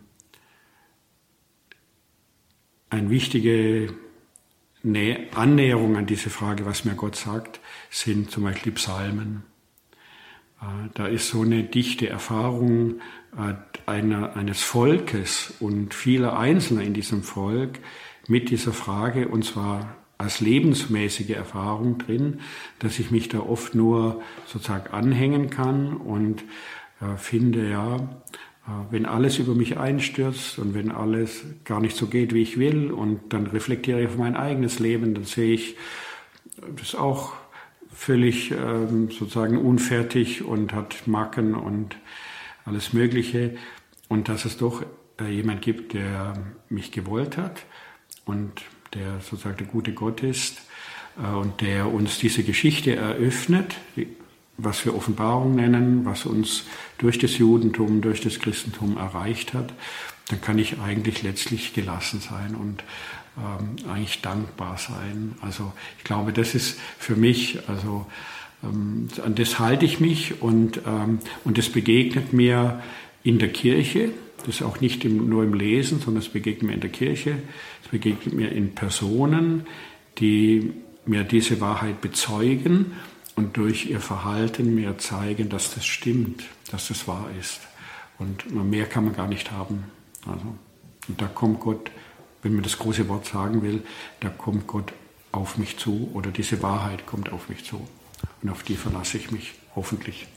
[2.91, 3.93] ein wichtige
[4.83, 9.43] Annäherung an diese Frage, was mir Gott sagt, sind zum Beispiel die Psalmen.
[10.61, 12.99] Äh, da ist so eine dichte Erfahrung
[13.35, 13.55] äh,
[13.87, 17.79] einer, eines Volkes und vieler Einzelner in diesem Volk
[18.27, 22.39] mit dieser Frage, und zwar als lebensmäßige Erfahrung drin,
[22.79, 26.43] dass ich mich da oft nur sozusagen anhängen kann und
[27.01, 27.97] äh, finde, ja,
[28.91, 32.91] wenn alles über mich einstürzt und wenn alles gar nicht so geht, wie ich will,
[32.91, 35.75] und dann reflektiere ich auf mein eigenes Leben, dann sehe ich
[36.79, 37.33] das auch
[37.93, 41.97] völlig ähm, sozusagen unfertig und hat Macken und
[42.65, 43.55] alles Mögliche.
[44.07, 44.83] Und dass es doch
[45.19, 46.33] äh, jemand gibt, der
[46.69, 47.65] mich gewollt hat
[48.25, 48.61] und
[48.93, 50.61] der sozusagen der gute Gott ist
[51.21, 53.75] äh, und der uns diese Geschichte eröffnet,
[54.57, 56.63] was wir Offenbarung nennen, was uns
[56.97, 59.73] durch das Judentum, durch das Christentum erreicht hat,
[60.29, 62.83] dann kann ich eigentlich letztlich gelassen sein und
[63.37, 65.35] ähm, eigentlich dankbar sein.
[65.41, 68.05] Also ich glaube, das ist für mich, also
[68.63, 72.81] ähm, an das halte ich mich und, ähm, und das begegnet mir
[73.23, 74.09] in der Kirche.
[74.45, 77.37] Das ist auch nicht im, nur im Lesen, sondern es begegnet mir in der Kirche.
[77.83, 79.67] Es begegnet mir in Personen,
[80.17, 80.73] die
[81.05, 82.93] mir diese Wahrheit bezeugen
[83.35, 87.61] und durch ihr Verhalten mir zeigen, dass das stimmt, dass das wahr ist.
[88.19, 89.85] Und mehr kann man gar nicht haben.
[90.27, 90.55] Also,
[91.07, 91.91] und da kommt Gott,
[92.43, 93.83] wenn man das große Wort sagen will,
[94.19, 94.93] da kommt Gott
[95.31, 97.87] auf mich zu oder diese Wahrheit kommt auf mich zu.
[98.41, 100.27] Und auf die verlasse ich mich hoffentlich.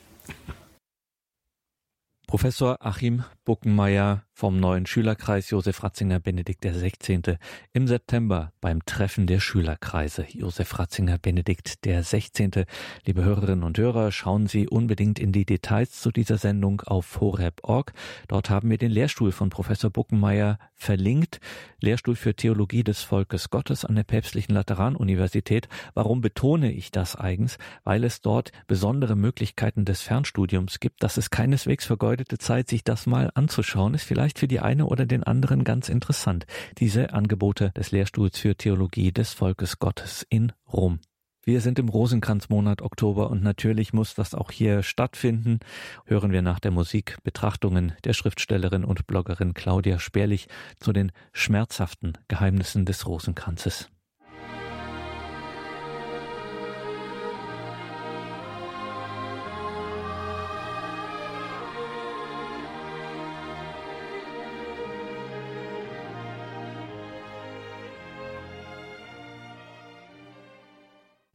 [2.27, 7.39] Professor Achim Buckenmeier vom neuen Schülerkreis Josef Ratzinger Benedikt XVI.
[7.73, 12.65] im September beim Treffen der Schülerkreise Josef Ratzinger Benedikt XVI.
[13.07, 17.93] Liebe Hörerinnen und Hörer, schauen Sie unbedingt in die Details zu dieser Sendung auf horeb.org.
[18.27, 21.39] Dort haben wir den Lehrstuhl von Professor Buckenmeier verlinkt.
[21.81, 25.69] Lehrstuhl für Theologie des Volkes Gottes an der Päpstlichen Lateranuniversität.
[25.95, 27.57] Warum betone ich das eigens?
[27.85, 31.05] Weil es dort besondere Möglichkeiten des Fernstudiums gibt.
[31.05, 35.07] Das ist keineswegs vergeudete Zeit, sich das mal anzuschauen, ist vielleicht für die eine oder
[35.07, 36.47] den anderen ganz interessant.
[36.79, 41.01] Diese Angebote des Lehrstuhls für Theologie des Volkes Gottes in Rom.
[41.47, 45.61] Wir sind im Rosenkranzmonat Oktober und natürlich muss das auch hier stattfinden.
[46.07, 50.49] Hören wir nach der Musik Betrachtungen der Schriftstellerin und Bloggerin Claudia Sperlich
[50.81, 53.91] zu den schmerzhaften Geheimnissen des Rosenkranzes.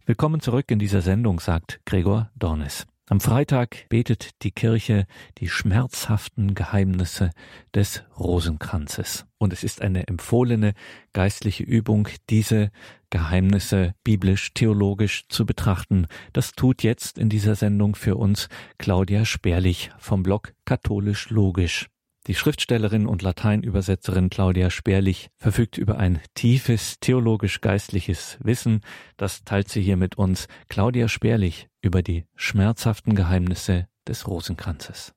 [0.09, 2.87] Willkommen zurück in dieser Sendung, sagt Gregor Dornes.
[3.09, 5.05] Am Freitag betet die Kirche
[5.37, 7.29] die schmerzhaften Geheimnisse
[7.75, 9.27] des Rosenkranzes.
[9.37, 10.73] Und es ist eine empfohlene
[11.13, 12.71] geistliche Übung, diese
[13.11, 16.07] Geheimnisse biblisch, theologisch zu betrachten.
[16.33, 21.87] Das tut jetzt in dieser Sendung für uns Claudia Sperlich vom Blog Katholisch Logisch.
[22.27, 28.81] Die Schriftstellerin und Lateinübersetzerin Claudia Sperlich verfügt über ein tiefes theologisch-geistliches Wissen.
[29.17, 30.47] Das teilt sie hier mit uns.
[30.67, 35.13] Claudia Sperlich über die schmerzhaften Geheimnisse des Rosenkranzes.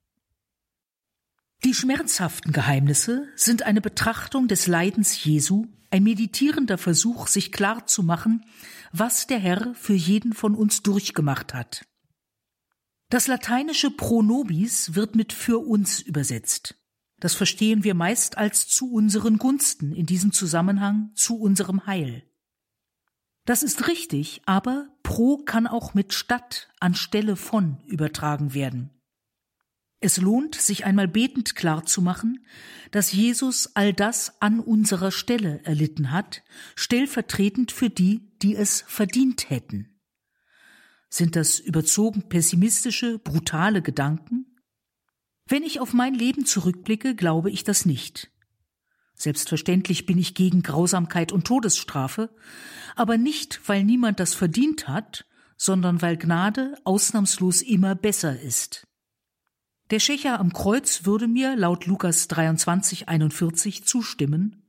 [1.64, 8.02] Die schmerzhaften Geheimnisse sind eine Betrachtung des Leidens Jesu, ein meditierender Versuch, sich klar zu
[8.02, 8.44] machen,
[8.92, 11.84] was der Herr für jeden von uns durchgemacht hat.
[13.10, 16.81] Das lateinische Pro nobis wird mit für uns übersetzt.
[17.22, 22.24] Das verstehen wir meist als zu unseren Gunsten, in diesem Zusammenhang zu unserem Heil.
[23.44, 28.90] Das ist richtig, aber pro kann auch mit statt anstelle von übertragen werden.
[30.00, 32.44] Es lohnt, sich einmal betend klarzumachen,
[32.90, 36.42] dass Jesus all das an unserer Stelle erlitten hat,
[36.74, 40.00] stellvertretend für die, die es verdient hätten.
[41.08, 44.51] Sind das überzogen pessimistische, brutale Gedanken?
[45.46, 48.30] Wenn ich auf mein Leben zurückblicke, glaube ich das nicht.
[49.14, 52.34] Selbstverständlich bin ich gegen Grausamkeit und Todesstrafe,
[52.96, 55.26] aber nicht, weil niemand das verdient hat,
[55.56, 58.86] sondern weil Gnade ausnahmslos immer besser ist.
[59.90, 64.62] Der Schächer am Kreuz würde mir laut Lukas 23, 41 zustimmen.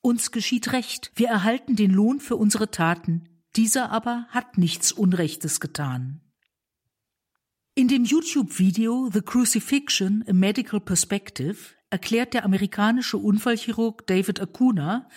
[0.00, 5.60] Uns geschieht Recht, wir erhalten den Lohn für unsere Taten, dieser aber hat nichts Unrechtes
[5.60, 6.20] getan.
[7.80, 11.56] In dem YouTube-Video The Crucifixion, a Medical Perspective
[11.88, 15.08] erklärt der amerikanische Unfallchirurg David Acuna,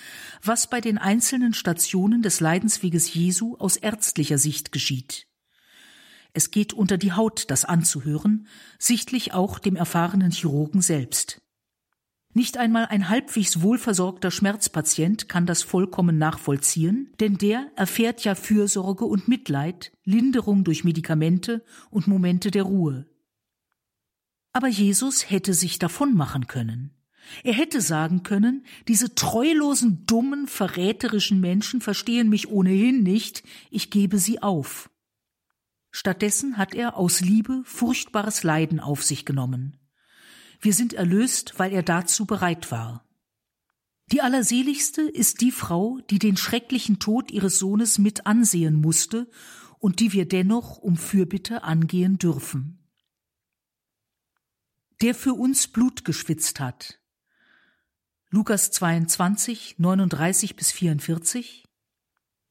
[0.42, 5.28] was bei den einzelnen Stationen des Leidensweges Jesu aus ärztlicher Sicht geschieht.
[6.32, 8.48] Es geht unter die Haut, das anzuhören,
[8.80, 11.43] sichtlich auch dem erfahrenen Chirurgen selbst.
[12.36, 19.06] Nicht einmal ein halbwegs wohlversorgter Schmerzpatient kann das vollkommen nachvollziehen, denn der erfährt ja Fürsorge
[19.06, 23.06] und Mitleid, Linderung durch Medikamente und Momente der Ruhe.
[24.52, 26.96] Aber Jesus hätte sich davon machen können.
[27.44, 34.18] Er hätte sagen können, diese treulosen, dummen, verräterischen Menschen verstehen mich ohnehin nicht, ich gebe
[34.18, 34.90] sie auf.
[35.92, 39.78] Stattdessen hat er aus Liebe furchtbares Leiden auf sich genommen.
[40.64, 43.06] Wir sind erlöst, weil er dazu bereit war.
[44.14, 49.30] Die Allerseligste ist die Frau, die den schrecklichen Tod ihres Sohnes mit ansehen musste
[49.80, 52.80] und die wir dennoch um Fürbitte angehen dürfen.
[55.02, 56.98] Der für uns Blut geschwitzt hat.
[58.30, 61.66] Lukas 22, 39 bis 44.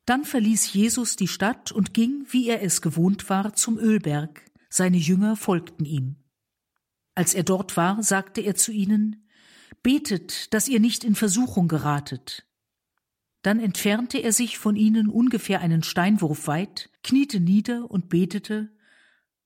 [0.04, 4.42] Dann verließ Jesus die Stadt und ging, wie er es gewohnt war, zum Ölberg.
[4.68, 6.21] Seine Jünger folgten ihm.
[7.14, 9.28] Als er dort war, sagte er zu ihnen,
[9.82, 12.46] Betet, dass ihr nicht in Versuchung geratet.
[13.42, 18.70] Dann entfernte er sich von ihnen ungefähr einen Steinwurf weit, kniete nieder und betete,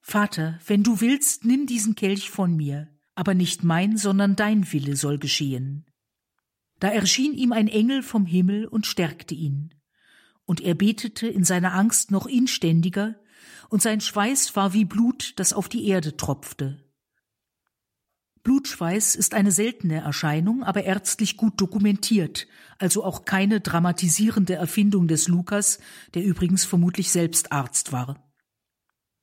[0.02, 4.94] Vater, wenn du willst, nimm diesen Kelch von mir, aber nicht mein, sondern dein Wille
[4.94, 5.86] soll geschehen.
[6.78, 9.74] Da erschien ihm ein Engel vom Himmel und stärkte ihn.
[10.44, 13.16] Und er betete in seiner Angst noch inständiger,
[13.68, 16.85] und sein Schweiß war wie Blut, das auf die Erde tropfte.
[18.46, 22.46] Blutschweiß ist eine seltene Erscheinung, aber ärztlich gut dokumentiert,
[22.78, 25.80] also auch keine dramatisierende Erfindung des Lukas,
[26.14, 28.24] der übrigens vermutlich selbst Arzt war.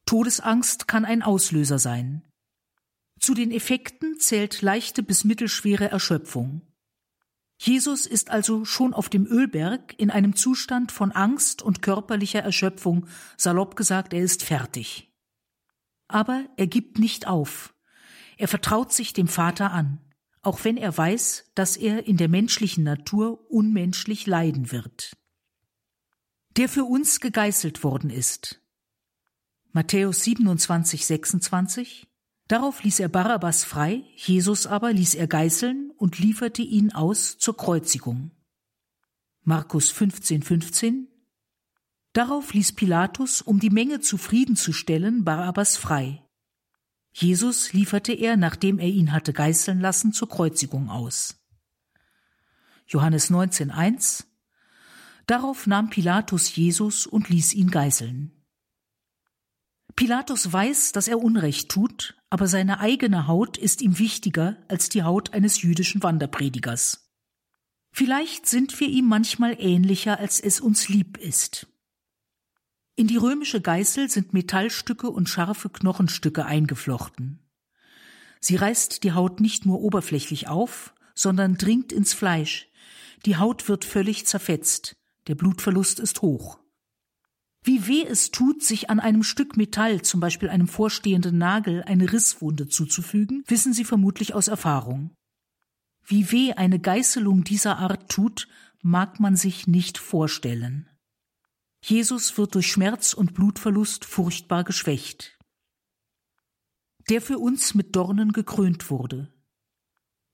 [0.05, 2.23] Todesangst kann ein Auslöser sein.
[3.17, 6.62] Zu den Effekten zählt leichte bis mittelschwere Erschöpfung.
[7.57, 13.07] Jesus ist also schon auf dem Ölberg in einem Zustand von Angst und körperlicher Erschöpfung,
[13.38, 15.13] salopp gesagt, er ist fertig.
[16.09, 17.72] Aber er gibt nicht auf.
[18.43, 20.01] Er vertraut sich dem Vater an,
[20.41, 25.15] auch wenn er weiß, dass er in der menschlichen Natur unmenschlich leiden wird.
[26.57, 28.61] Der für uns gegeißelt worden ist.
[29.72, 32.05] Matthäus 27, 26
[32.49, 37.55] Darauf ließ er Barabbas frei, Jesus aber ließ er geißeln und lieferte ihn aus zur
[37.55, 38.32] Kreuzigung.
[39.43, 41.07] Markus 15, 15
[42.11, 46.24] Darauf ließ Pilatus, um die Menge zufriedenzustellen, Barabbas frei.
[47.14, 51.39] Jesus lieferte er, nachdem er ihn hatte geißeln lassen, zur Kreuzigung aus.
[52.88, 54.26] Johannes 19.1
[55.28, 58.32] Darauf nahm Pilatus Jesus und ließ ihn geißeln.
[59.95, 65.03] Pilatus weiß, dass er Unrecht tut, aber seine eigene Haut ist ihm wichtiger als die
[65.03, 67.09] Haut eines jüdischen Wanderpredigers.
[67.91, 71.68] Vielleicht sind wir ihm manchmal ähnlicher, als es uns lieb ist.
[72.95, 77.39] In die römische Geißel sind Metallstücke und scharfe Knochenstücke eingeflochten.
[78.39, 82.69] Sie reißt die Haut nicht nur oberflächlich auf, sondern dringt ins Fleisch.
[83.25, 84.95] Die Haut wird völlig zerfetzt.
[85.27, 86.59] Der Blutverlust ist hoch.
[87.63, 92.11] Wie weh es tut, sich an einem Stück Metall, zum Beispiel einem vorstehenden Nagel, eine
[92.11, 95.15] Risswunde zuzufügen, wissen Sie vermutlich aus Erfahrung.
[96.05, 98.49] Wie weh eine Geißelung dieser Art tut,
[98.81, 100.89] mag man sich nicht vorstellen.
[101.86, 105.38] Jesus wird durch Schmerz und Blutverlust furchtbar geschwächt.
[107.09, 109.34] Der für uns mit Dornen gekrönt wurde.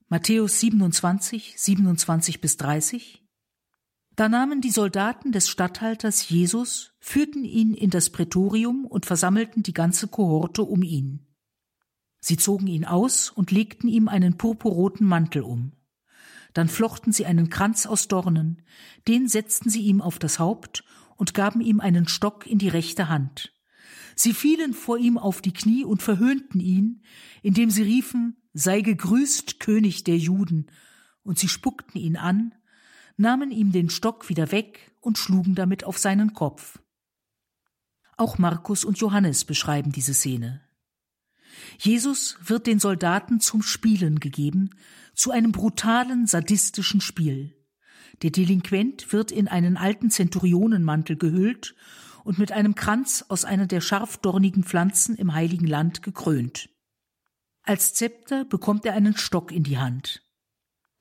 [0.10, 3.26] Matthäus 27, 27 bis 30.
[4.16, 9.74] Da nahmen die Soldaten des Statthalters Jesus, führten ihn in das Prätorium und versammelten die
[9.74, 11.36] ganze Kohorte um ihn.
[12.20, 15.72] Sie zogen ihn aus und legten ihm einen purpurroten Mantel um.
[16.54, 18.62] Dann flochten sie einen Kranz aus Dornen,
[19.08, 20.84] den setzten sie ihm auf das Haupt
[21.20, 23.54] und gaben ihm einen Stock in die rechte Hand.
[24.16, 27.04] Sie fielen vor ihm auf die Knie und verhöhnten ihn,
[27.44, 30.68] indem sie riefen, sei gegrüßt, König der Juden,
[31.22, 32.56] und sie spuckten ihn an,
[33.18, 36.80] nahmen ihm den Stock wieder weg und schlugen damit auf seinen Kopf.
[38.16, 40.62] Auch Markus und Johannes beschreiben diese Szene.
[41.80, 44.70] Jesus wird den Soldaten zum Spielen gegeben,
[45.14, 47.59] zu einem brutalen, sadistischen Spiel.
[48.22, 51.76] Der Delinquent wird in einen alten Zenturionenmantel gehüllt
[52.24, 56.70] und mit einem Kranz aus einer der scharfdornigen Pflanzen im Heiligen Land gekrönt.
[57.64, 60.24] Als Zepter bekommt er einen Stock in die Hand.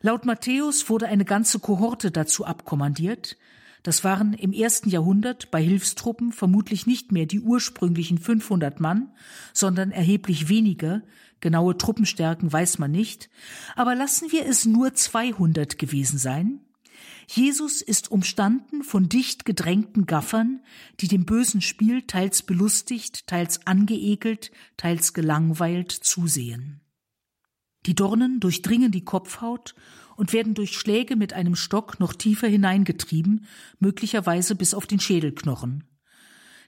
[0.00, 3.36] Laut Matthäus wurde eine ganze Kohorte dazu abkommandiert.
[3.82, 9.12] Das waren im ersten Jahrhundert bei Hilfstruppen vermutlich nicht mehr die ursprünglichen 500 Mann,
[9.52, 11.02] sondern erheblich weniger.
[11.40, 13.28] Genaue Truppenstärken weiß man nicht.
[13.74, 16.60] Aber lassen wir es nur 200 gewesen sein.
[17.30, 20.62] Jesus ist umstanden von dicht gedrängten Gaffern,
[20.98, 26.80] die dem bösen Spiel teils belustigt, teils angeekelt, teils gelangweilt zusehen.
[27.84, 29.74] Die Dornen durchdringen die Kopfhaut
[30.16, 33.44] und werden durch Schläge mit einem Stock noch tiefer hineingetrieben,
[33.78, 35.84] möglicherweise bis auf den Schädelknochen.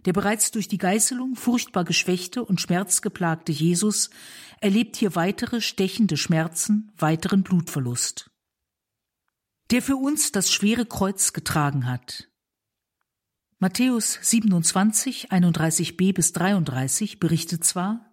[0.05, 4.11] Der bereits durch die Geißelung furchtbar geschwächte und schmerzgeplagte Jesus
[4.61, 8.30] erlebt hier weitere stechende Schmerzen, weiteren Blutverlust
[9.71, 12.29] der für uns das schwere Kreuz getragen hat.
[13.59, 18.11] Matthäus 27, 31b bis 33 berichtet zwar,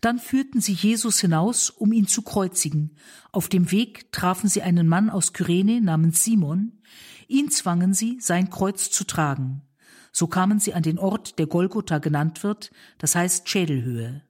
[0.00, 2.96] dann führten sie Jesus hinaus, um ihn zu kreuzigen.
[3.30, 6.82] Auf dem Weg trafen sie einen Mann aus Kyrene namens Simon.
[7.28, 9.62] Ihn zwangen sie, sein Kreuz zu tragen.
[10.10, 14.22] So kamen sie an den Ort, der Golgotha genannt wird, das heißt Schädelhöhe.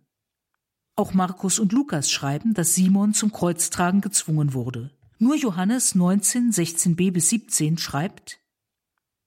[0.95, 4.91] Auch Markus und Lukas schreiben, dass Simon zum Kreuztragen gezwungen wurde.
[5.23, 8.41] Nur Johannes 19, 16b bis 17 schreibt,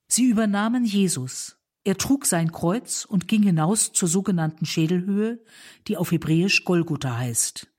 [0.10, 1.56] Sie übernahmen Jesus.
[1.86, 5.42] Er trug sein Kreuz und ging hinaus zur sogenannten Schädelhöhe,
[5.88, 7.72] die auf Hebräisch Golgotha heißt.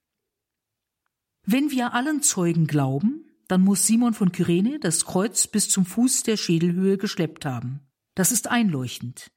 [1.44, 6.22] Wenn wir allen Zeugen glauben, dann muss Simon von Kyrene das Kreuz bis zum Fuß
[6.22, 7.80] der Schädelhöhe geschleppt haben.
[8.14, 9.30] Das ist einleuchtend.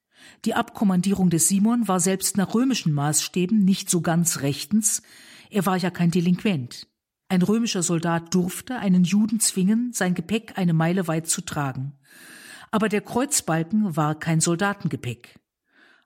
[0.46, 5.02] Die Abkommandierung des Simon war selbst nach römischen Maßstäben nicht so ganz rechtens,
[5.50, 6.89] er war ja kein Delinquent.
[7.32, 11.94] Ein römischer Soldat durfte einen Juden zwingen, sein Gepäck eine Meile weit zu tragen.
[12.72, 15.40] Aber der Kreuzbalken war kein Soldatengepäck.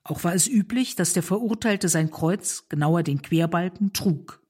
[0.03, 4.41] Auch war es üblich, dass der Verurteilte sein Kreuz, genauer den Querbalken, trug.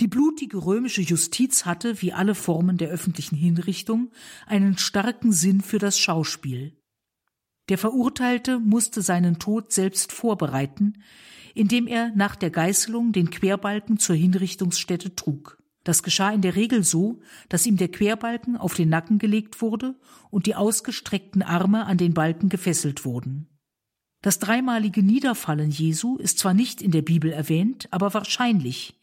[0.00, 4.10] Die blutige römische Justiz hatte, wie alle Formen der öffentlichen Hinrichtung,
[4.44, 6.76] einen starken Sinn für das Schauspiel.
[7.68, 11.02] Der Verurteilte musste seinen Tod selbst vorbereiten,
[11.54, 15.58] indem er nach der Geißelung den Querbalken zur Hinrichtungsstätte trug.
[15.86, 19.94] Das geschah in der Regel so, dass ihm der Querbalken auf den Nacken gelegt wurde
[20.30, 23.46] und die ausgestreckten Arme an den Balken gefesselt wurden.
[24.20, 28.98] Das dreimalige Niederfallen Jesu ist zwar nicht in der Bibel erwähnt, aber wahrscheinlich.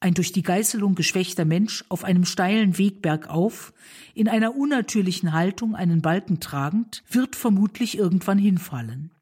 [0.00, 3.72] Ein durch die Geißelung geschwächter Mensch auf einem steilen Weg bergauf,
[4.12, 9.12] in einer unnatürlichen Haltung einen Balken tragend, wird vermutlich irgendwann hinfallen.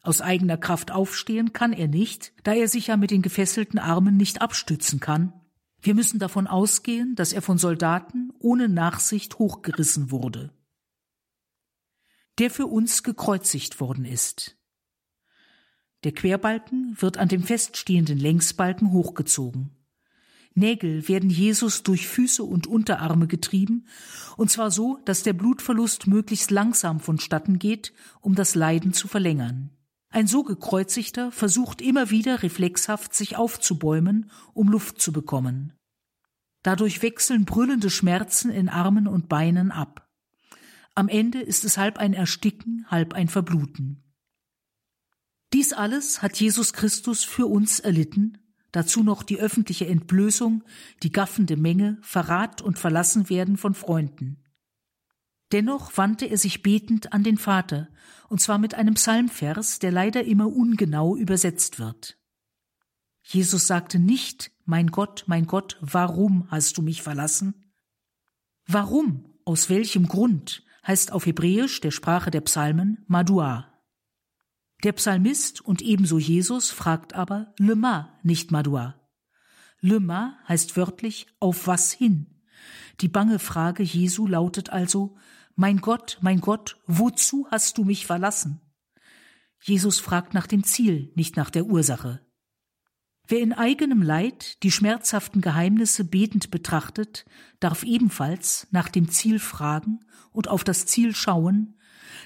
[0.00, 4.16] Aus eigener Kraft aufstehen kann er nicht, da er sich ja mit den gefesselten Armen
[4.16, 5.34] nicht abstützen kann,
[5.82, 10.52] wir müssen davon ausgehen, dass er von Soldaten ohne Nachsicht hochgerissen wurde.
[12.38, 14.56] der für uns gekreuzigt worden ist.
[16.04, 19.70] Der Querbalken wird an dem feststehenden Längsbalken hochgezogen.
[20.54, 23.86] Nägel werden Jesus durch Füße und Unterarme getrieben,
[24.38, 29.70] und zwar so, dass der Blutverlust möglichst langsam vonstatten geht, um das Leiden zu verlängern.
[30.10, 35.72] Ein so gekreuzigter versucht immer wieder reflexhaft sich aufzubäumen, um Luft zu bekommen.
[36.62, 40.08] Dadurch wechseln brüllende Schmerzen in Armen und Beinen ab.
[40.94, 44.02] Am Ende ist es halb ein Ersticken, halb ein Verbluten.
[45.52, 48.38] Dies alles hat Jesus Christus für uns erlitten
[48.72, 50.62] dazu noch die öffentliche Entblößung,
[51.02, 54.39] die gaffende Menge, Verrat und Verlassenwerden von Freunden.
[55.52, 57.88] Dennoch wandte er sich betend an den Vater,
[58.28, 62.16] und zwar mit einem Psalmvers, der leider immer ungenau übersetzt wird.
[63.22, 67.72] Jesus sagte nicht, mein Gott, mein Gott, warum hast du mich verlassen?
[68.66, 73.66] Warum, aus welchem Grund, heißt auf Hebräisch, der Sprache der Psalmen, Madua.
[74.84, 78.94] Der Psalmist und ebenso Jesus fragt aber Lema, nicht Madua.
[79.80, 82.42] Lema heißt wörtlich auf was hin.
[83.00, 85.16] Die bange Frage Jesu lautet also
[85.60, 88.62] Mein Gott, mein Gott, wozu hast du mich verlassen?
[89.60, 92.26] Jesus fragt nach dem Ziel, nicht nach der Ursache.
[93.28, 97.26] Wer in eigenem Leid die schmerzhaften Geheimnisse betend betrachtet,
[97.60, 100.00] darf ebenfalls nach dem Ziel fragen
[100.32, 101.78] und auf das Ziel schauen,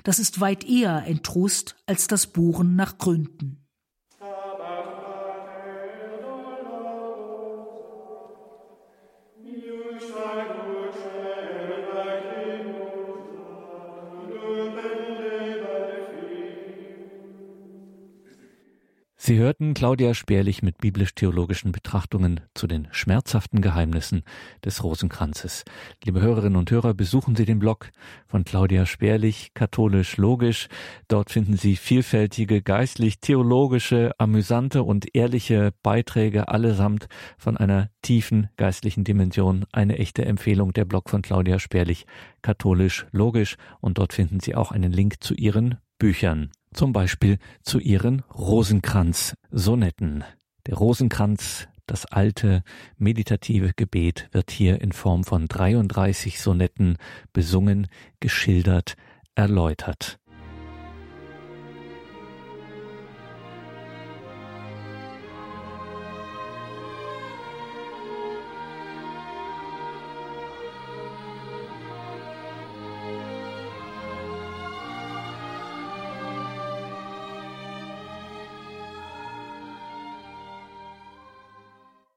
[0.05, 3.64] das ist weit eher ein Trost als das Bohren nach Gründen.
[19.27, 24.22] Sie hörten Claudia Spärlich mit biblisch-theologischen Betrachtungen zu den schmerzhaften Geheimnissen
[24.62, 25.64] des Rosenkranzes.
[26.05, 27.91] Liebe Hörerinnen und Hörer, besuchen Sie den Blog
[28.27, 30.68] von Claudia Spärlich, katholisch logisch.
[31.09, 37.07] Dort finden Sie vielfältige, geistlich-theologische, amüsante und ehrliche Beiträge, allesamt
[37.39, 39.64] von einer tiefen geistlichen Dimension.
[39.72, 42.05] Eine echte Empfehlung, der Blog von Claudia Spärlich,
[42.43, 43.57] katholisch logisch.
[43.81, 50.25] Und dort finden Sie auch einen Link zu ihren Büchern zum Beispiel zu ihren Rosenkranz-Sonetten.
[50.66, 52.62] Der Rosenkranz, das alte
[52.99, 56.99] meditative Gebet, wird hier in Form von 33 Sonetten
[57.33, 57.89] besungen,
[58.20, 58.97] geschildert,
[59.35, 60.18] erläutert.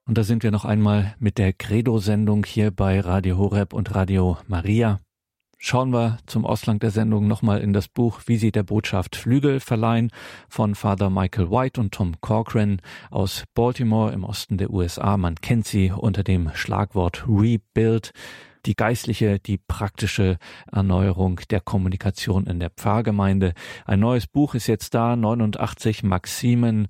[0.08, 4.38] Und da sind wir noch einmal mit der Credo-Sendung hier bei Radio Horeb und Radio
[4.46, 5.00] Maria.
[5.58, 9.60] Schauen wir zum Ausgang der Sendung nochmal in das Buch Wie sie der Botschaft Flügel
[9.60, 10.10] verleihen
[10.48, 12.80] von Father Michael White und Tom Corcoran
[13.10, 15.18] aus Baltimore im Osten der USA.
[15.18, 18.12] Man kennt sie unter dem Schlagwort Rebuild
[18.64, 20.38] die geistliche, die praktische
[20.72, 23.54] Erneuerung der Kommunikation in der Pfarrgemeinde.
[23.84, 26.88] Ein neues Buch ist jetzt da, 89 Maximen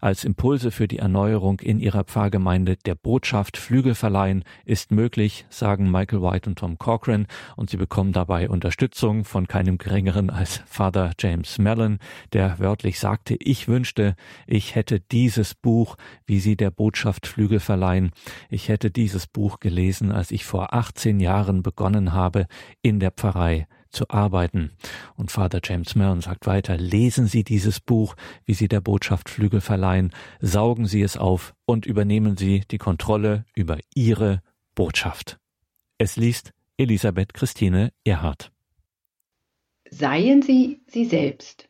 [0.00, 5.90] als Impulse für die Erneuerung in ihrer Pfarrgemeinde der Botschaft Flügel verleihen ist möglich, sagen
[5.90, 7.26] Michael White und Tom Corcoran,
[7.56, 11.98] und sie bekommen dabei Unterstützung von keinem geringeren als Father James Mellon,
[12.32, 15.96] der wörtlich sagte, ich wünschte, ich hätte dieses Buch,
[16.26, 18.12] wie sie der Botschaft Flügel verleihen,
[18.48, 22.46] ich hätte dieses Buch gelesen, als ich vor 18 Jahren begonnen habe,
[22.82, 24.72] in der Pfarrei zu arbeiten.
[25.16, 29.60] Und Vater James Mellon sagt weiter, lesen Sie dieses Buch, wie Sie der Botschaft Flügel
[29.60, 34.42] verleihen, saugen Sie es auf und übernehmen Sie die Kontrolle über Ihre
[34.74, 35.38] Botschaft.
[35.98, 38.52] Es liest Elisabeth Christine Erhardt.
[39.90, 41.68] Seien Sie Sie selbst.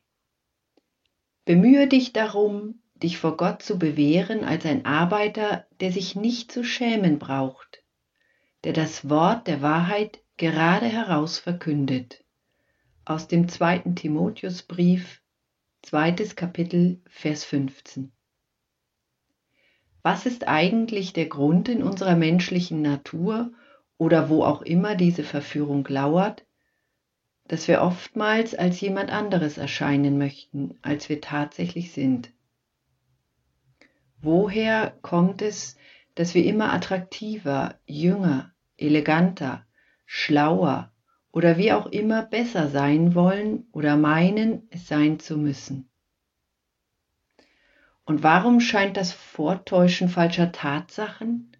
[1.45, 6.63] Bemühe dich darum, dich vor Gott zu bewähren als ein Arbeiter, der sich nicht zu
[6.63, 7.83] schämen braucht,
[8.63, 12.25] der das Wort der Wahrheit gerade heraus verkündet.
[13.05, 15.21] Aus dem zweiten Timotheusbrief,
[15.83, 18.11] zweites Kapitel, Vers 15.
[20.03, 23.53] Was ist eigentlich der Grund in unserer menschlichen Natur
[23.99, 26.47] oder wo auch immer diese Verführung lauert,
[27.47, 32.33] dass wir oftmals als jemand anderes erscheinen möchten, als wir tatsächlich sind?
[34.23, 35.77] Woher kommt es,
[36.15, 39.67] dass wir immer attraktiver, jünger, eleganter,
[40.13, 40.93] schlauer
[41.31, 45.89] oder wie auch immer besser sein wollen oder meinen, es sein zu müssen.
[48.05, 51.57] Und warum scheint das Vortäuschen falscher Tatsachen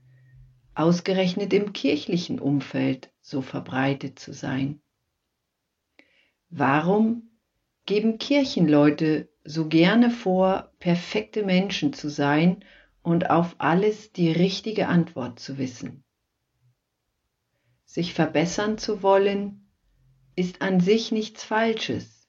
[0.75, 4.83] ausgerechnet im kirchlichen Umfeld so verbreitet zu sein?
[6.49, 7.31] Warum
[7.87, 12.65] geben Kirchenleute so gerne vor, perfekte Menschen zu sein
[13.03, 16.03] und auf alles die richtige Antwort zu wissen?
[17.91, 19.67] Sich verbessern zu wollen,
[20.37, 22.29] ist an sich nichts Falsches.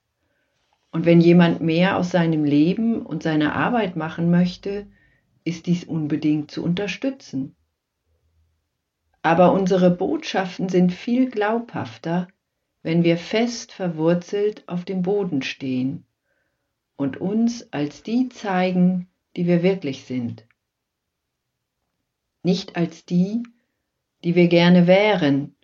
[0.91, 4.87] Und wenn jemand mehr aus seinem Leben und seiner Arbeit machen möchte,
[5.43, 7.55] ist dies unbedingt zu unterstützen.
[9.21, 12.27] Aber unsere Botschaften sind viel glaubhafter,
[12.81, 16.07] wenn wir fest verwurzelt auf dem Boden stehen
[16.95, 20.47] und uns als die zeigen, die wir wirklich sind.
[22.41, 23.43] Nicht als die,
[24.23, 25.55] die wir gerne wären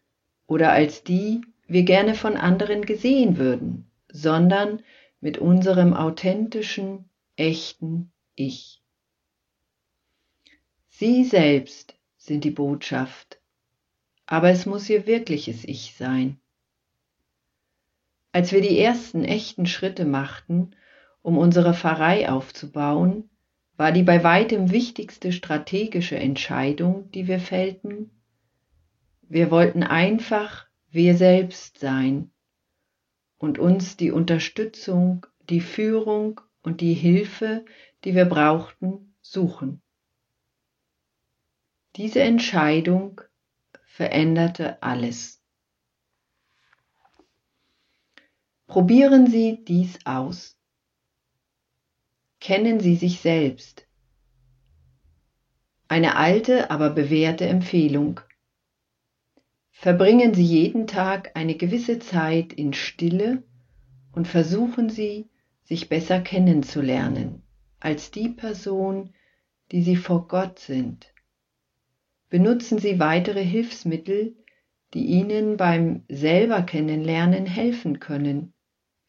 [0.47, 4.81] oder als die wir gerne von anderen gesehen würden, sondern
[5.19, 8.81] mit unserem authentischen, echten Ich.
[10.89, 13.39] Sie selbst sind die Botschaft,
[14.25, 16.39] aber es muss ihr wirkliches Ich sein.
[18.31, 20.71] Als wir die ersten echten Schritte machten,
[21.21, 23.29] um unsere Pfarrei aufzubauen,
[23.75, 28.11] war die bei weitem wichtigste strategische Entscheidung, die wir fällten.
[29.29, 32.31] Wir wollten einfach wir selbst sein
[33.37, 37.65] und uns die Unterstützung, die Führung und die Hilfe,
[38.03, 39.81] die wir brauchten, suchen.
[41.97, 43.21] Diese Entscheidung
[43.85, 45.41] veränderte alles.
[48.67, 50.57] Probieren Sie dies aus.
[52.39, 53.87] Kennen Sie sich selbst.
[55.87, 58.21] Eine alte, aber bewährte Empfehlung.
[59.79, 63.43] Verbringen Sie jeden Tag eine gewisse Zeit in Stille
[64.11, 65.29] und versuchen Sie,
[65.65, 67.43] sich besser kennenzulernen
[67.79, 69.13] als die Person,
[69.71, 71.13] die Sie vor Gott sind.
[72.29, 74.35] Benutzen Sie weitere Hilfsmittel,
[74.95, 78.53] die Ihnen beim selber kennenlernen helfen können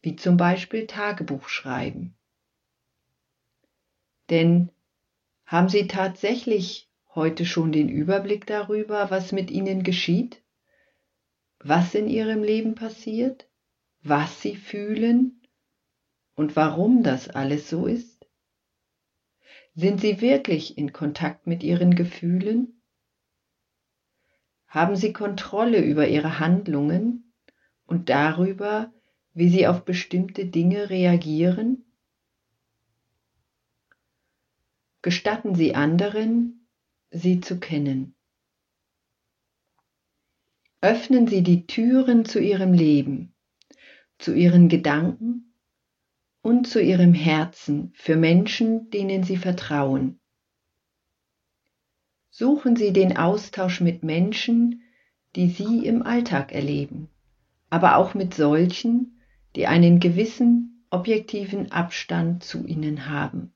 [0.03, 2.15] wie zum Beispiel Tagebuch schreiben.
[4.29, 4.69] Denn
[5.45, 10.41] haben Sie tatsächlich heute schon den Überblick darüber, was mit Ihnen geschieht,
[11.63, 13.49] was in Ihrem Leben passiert,
[14.01, 15.41] was Sie fühlen
[16.35, 18.25] und warum das alles so ist?
[19.75, 22.81] Sind Sie wirklich in Kontakt mit Ihren Gefühlen?
[24.67, 27.33] Haben Sie Kontrolle über Ihre Handlungen
[27.85, 28.93] und darüber,
[29.33, 31.85] wie sie auf bestimmte Dinge reagieren?
[35.01, 36.67] Gestatten Sie anderen,
[37.09, 38.15] sie zu kennen.
[40.81, 43.33] Öffnen Sie die Türen zu Ihrem Leben,
[44.17, 45.53] zu Ihren Gedanken
[46.41, 50.21] und zu Ihrem Herzen für Menschen, denen Sie vertrauen.
[52.29, 54.83] Suchen Sie den Austausch mit Menschen,
[55.35, 57.09] die Sie im Alltag erleben,
[57.69, 59.19] aber auch mit solchen,
[59.57, 63.53] die einen gewissen objektiven Abstand zu ihnen haben.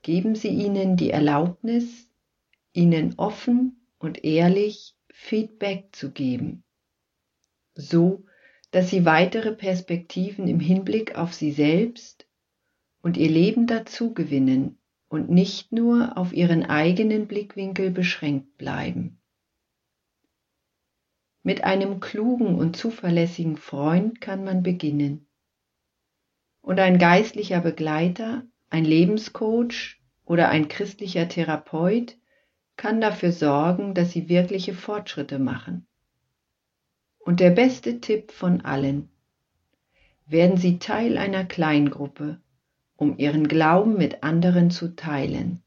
[0.00, 2.08] Geben Sie ihnen die Erlaubnis,
[2.72, 6.64] ihnen offen und ehrlich Feedback zu geben,
[7.74, 8.26] so
[8.72, 12.26] dass sie weitere Perspektiven im Hinblick auf sie selbst
[13.00, 19.20] und ihr Leben dazu gewinnen und nicht nur auf ihren eigenen Blickwinkel beschränkt bleiben.
[21.44, 25.28] Mit einem klugen und zuverlässigen Freund kann man beginnen.
[26.60, 32.16] Und ein geistlicher Begleiter, ein Lebenscoach oder ein christlicher Therapeut
[32.76, 35.86] kann dafür sorgen, dass sie wirkliche Fortschritte machen.
[37.18, 39.08] Und der beste Tipp von allen.
[40.26, 42.40] Werden Sie Teil einer Kleingruppe,
[42.96, 45.62] um Ihren Glauben mit anderen zu teilen.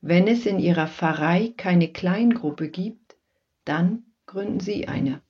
[0.00, 3.16] Wenn es in Ihrer Pfarrei keine Kleingruppe gibt,
[3.64, 5.20] dann gründen Sie eine.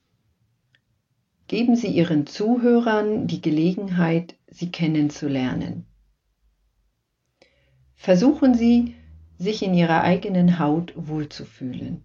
[1.47, 5.85] Geben Sie Ihren Zuhörern die Gelegenheit, Sie kennenzulernen.
[7.95, 8.95] Versuchen Sie,
[9.41, 12.03] sich in Ihrer eigenen Haut wohlzufühlen.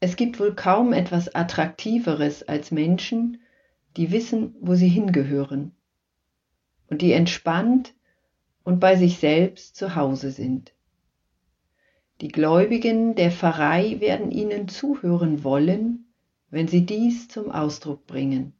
[0.00, 3.40] Es gibt wohl kaum etwas Attraktiveres als Menschen,
[3.96, 5.72] die wissen, wo sie hingehören
[6.88, 7.94] und die entspannt
[8.62, 10.72] und bei sich selbst zu Hause sind.
[12.20, 16.04] Die Gläubigen der Pfarrei werden Ihnen zuhören wollen
[16.54, 18.54] wenn sie dies zum Ausdruck bringen.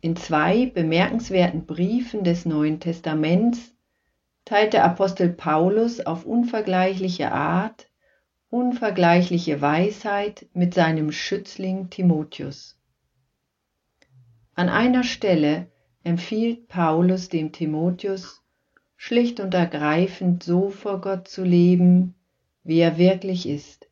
[0.00, 3.75] In zwei bemerkenswerten Briefen des Neuen Testaments
[4.46, 7.90] teilt der Apostel Paulus auf unvergleichliche Art
[8.48, 12.78] unvergleichliche Weisheit mit seinem Schützling Timotheus.
[14.54, 15.66] An einer Stelle
[16.04, 18.42] empfiehlt Paulus dem Timotheus,
[18.96, 22.14] schlicht und ergreifend so vor Gott zu leben,
[22.62, 23.88] wie er wirklich ist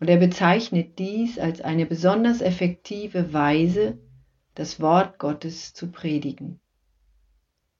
[0.00, 3.98] Und er bezeichnet dies als eine besonders effektive Weise,
[4.54, 6.58] das Wort Gottes zu predigen.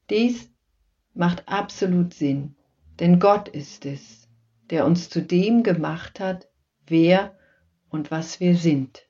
[0.08, 0.52] Dies
[1.14, 2.54] macht absolut Sinn,
[3.00, 4.28] denn Gott ist es,
[4.70, 6.48] der uns zu dem gemacht hat,
[6.86, 7.36] wer
[7.88, 9.06] und was wir sind.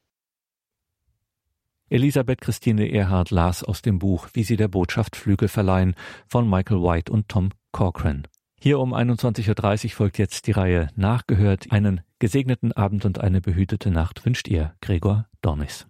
[1.89, 5.95] Elisabeth Christine Erhard las aus dem Buch Wie sie der Botschaft Flügel verleihen
[6.27, 8.27] von Michael White und Tom Corcoran.
[8.59, 11.71] Hier um 21.30 Uhr folgt jetzt die Reihe Nachgehört.
[11.71, 15.87] Einen gesegneten Abend und eine behütete Nacht wünscht ihr Gregor Dornis.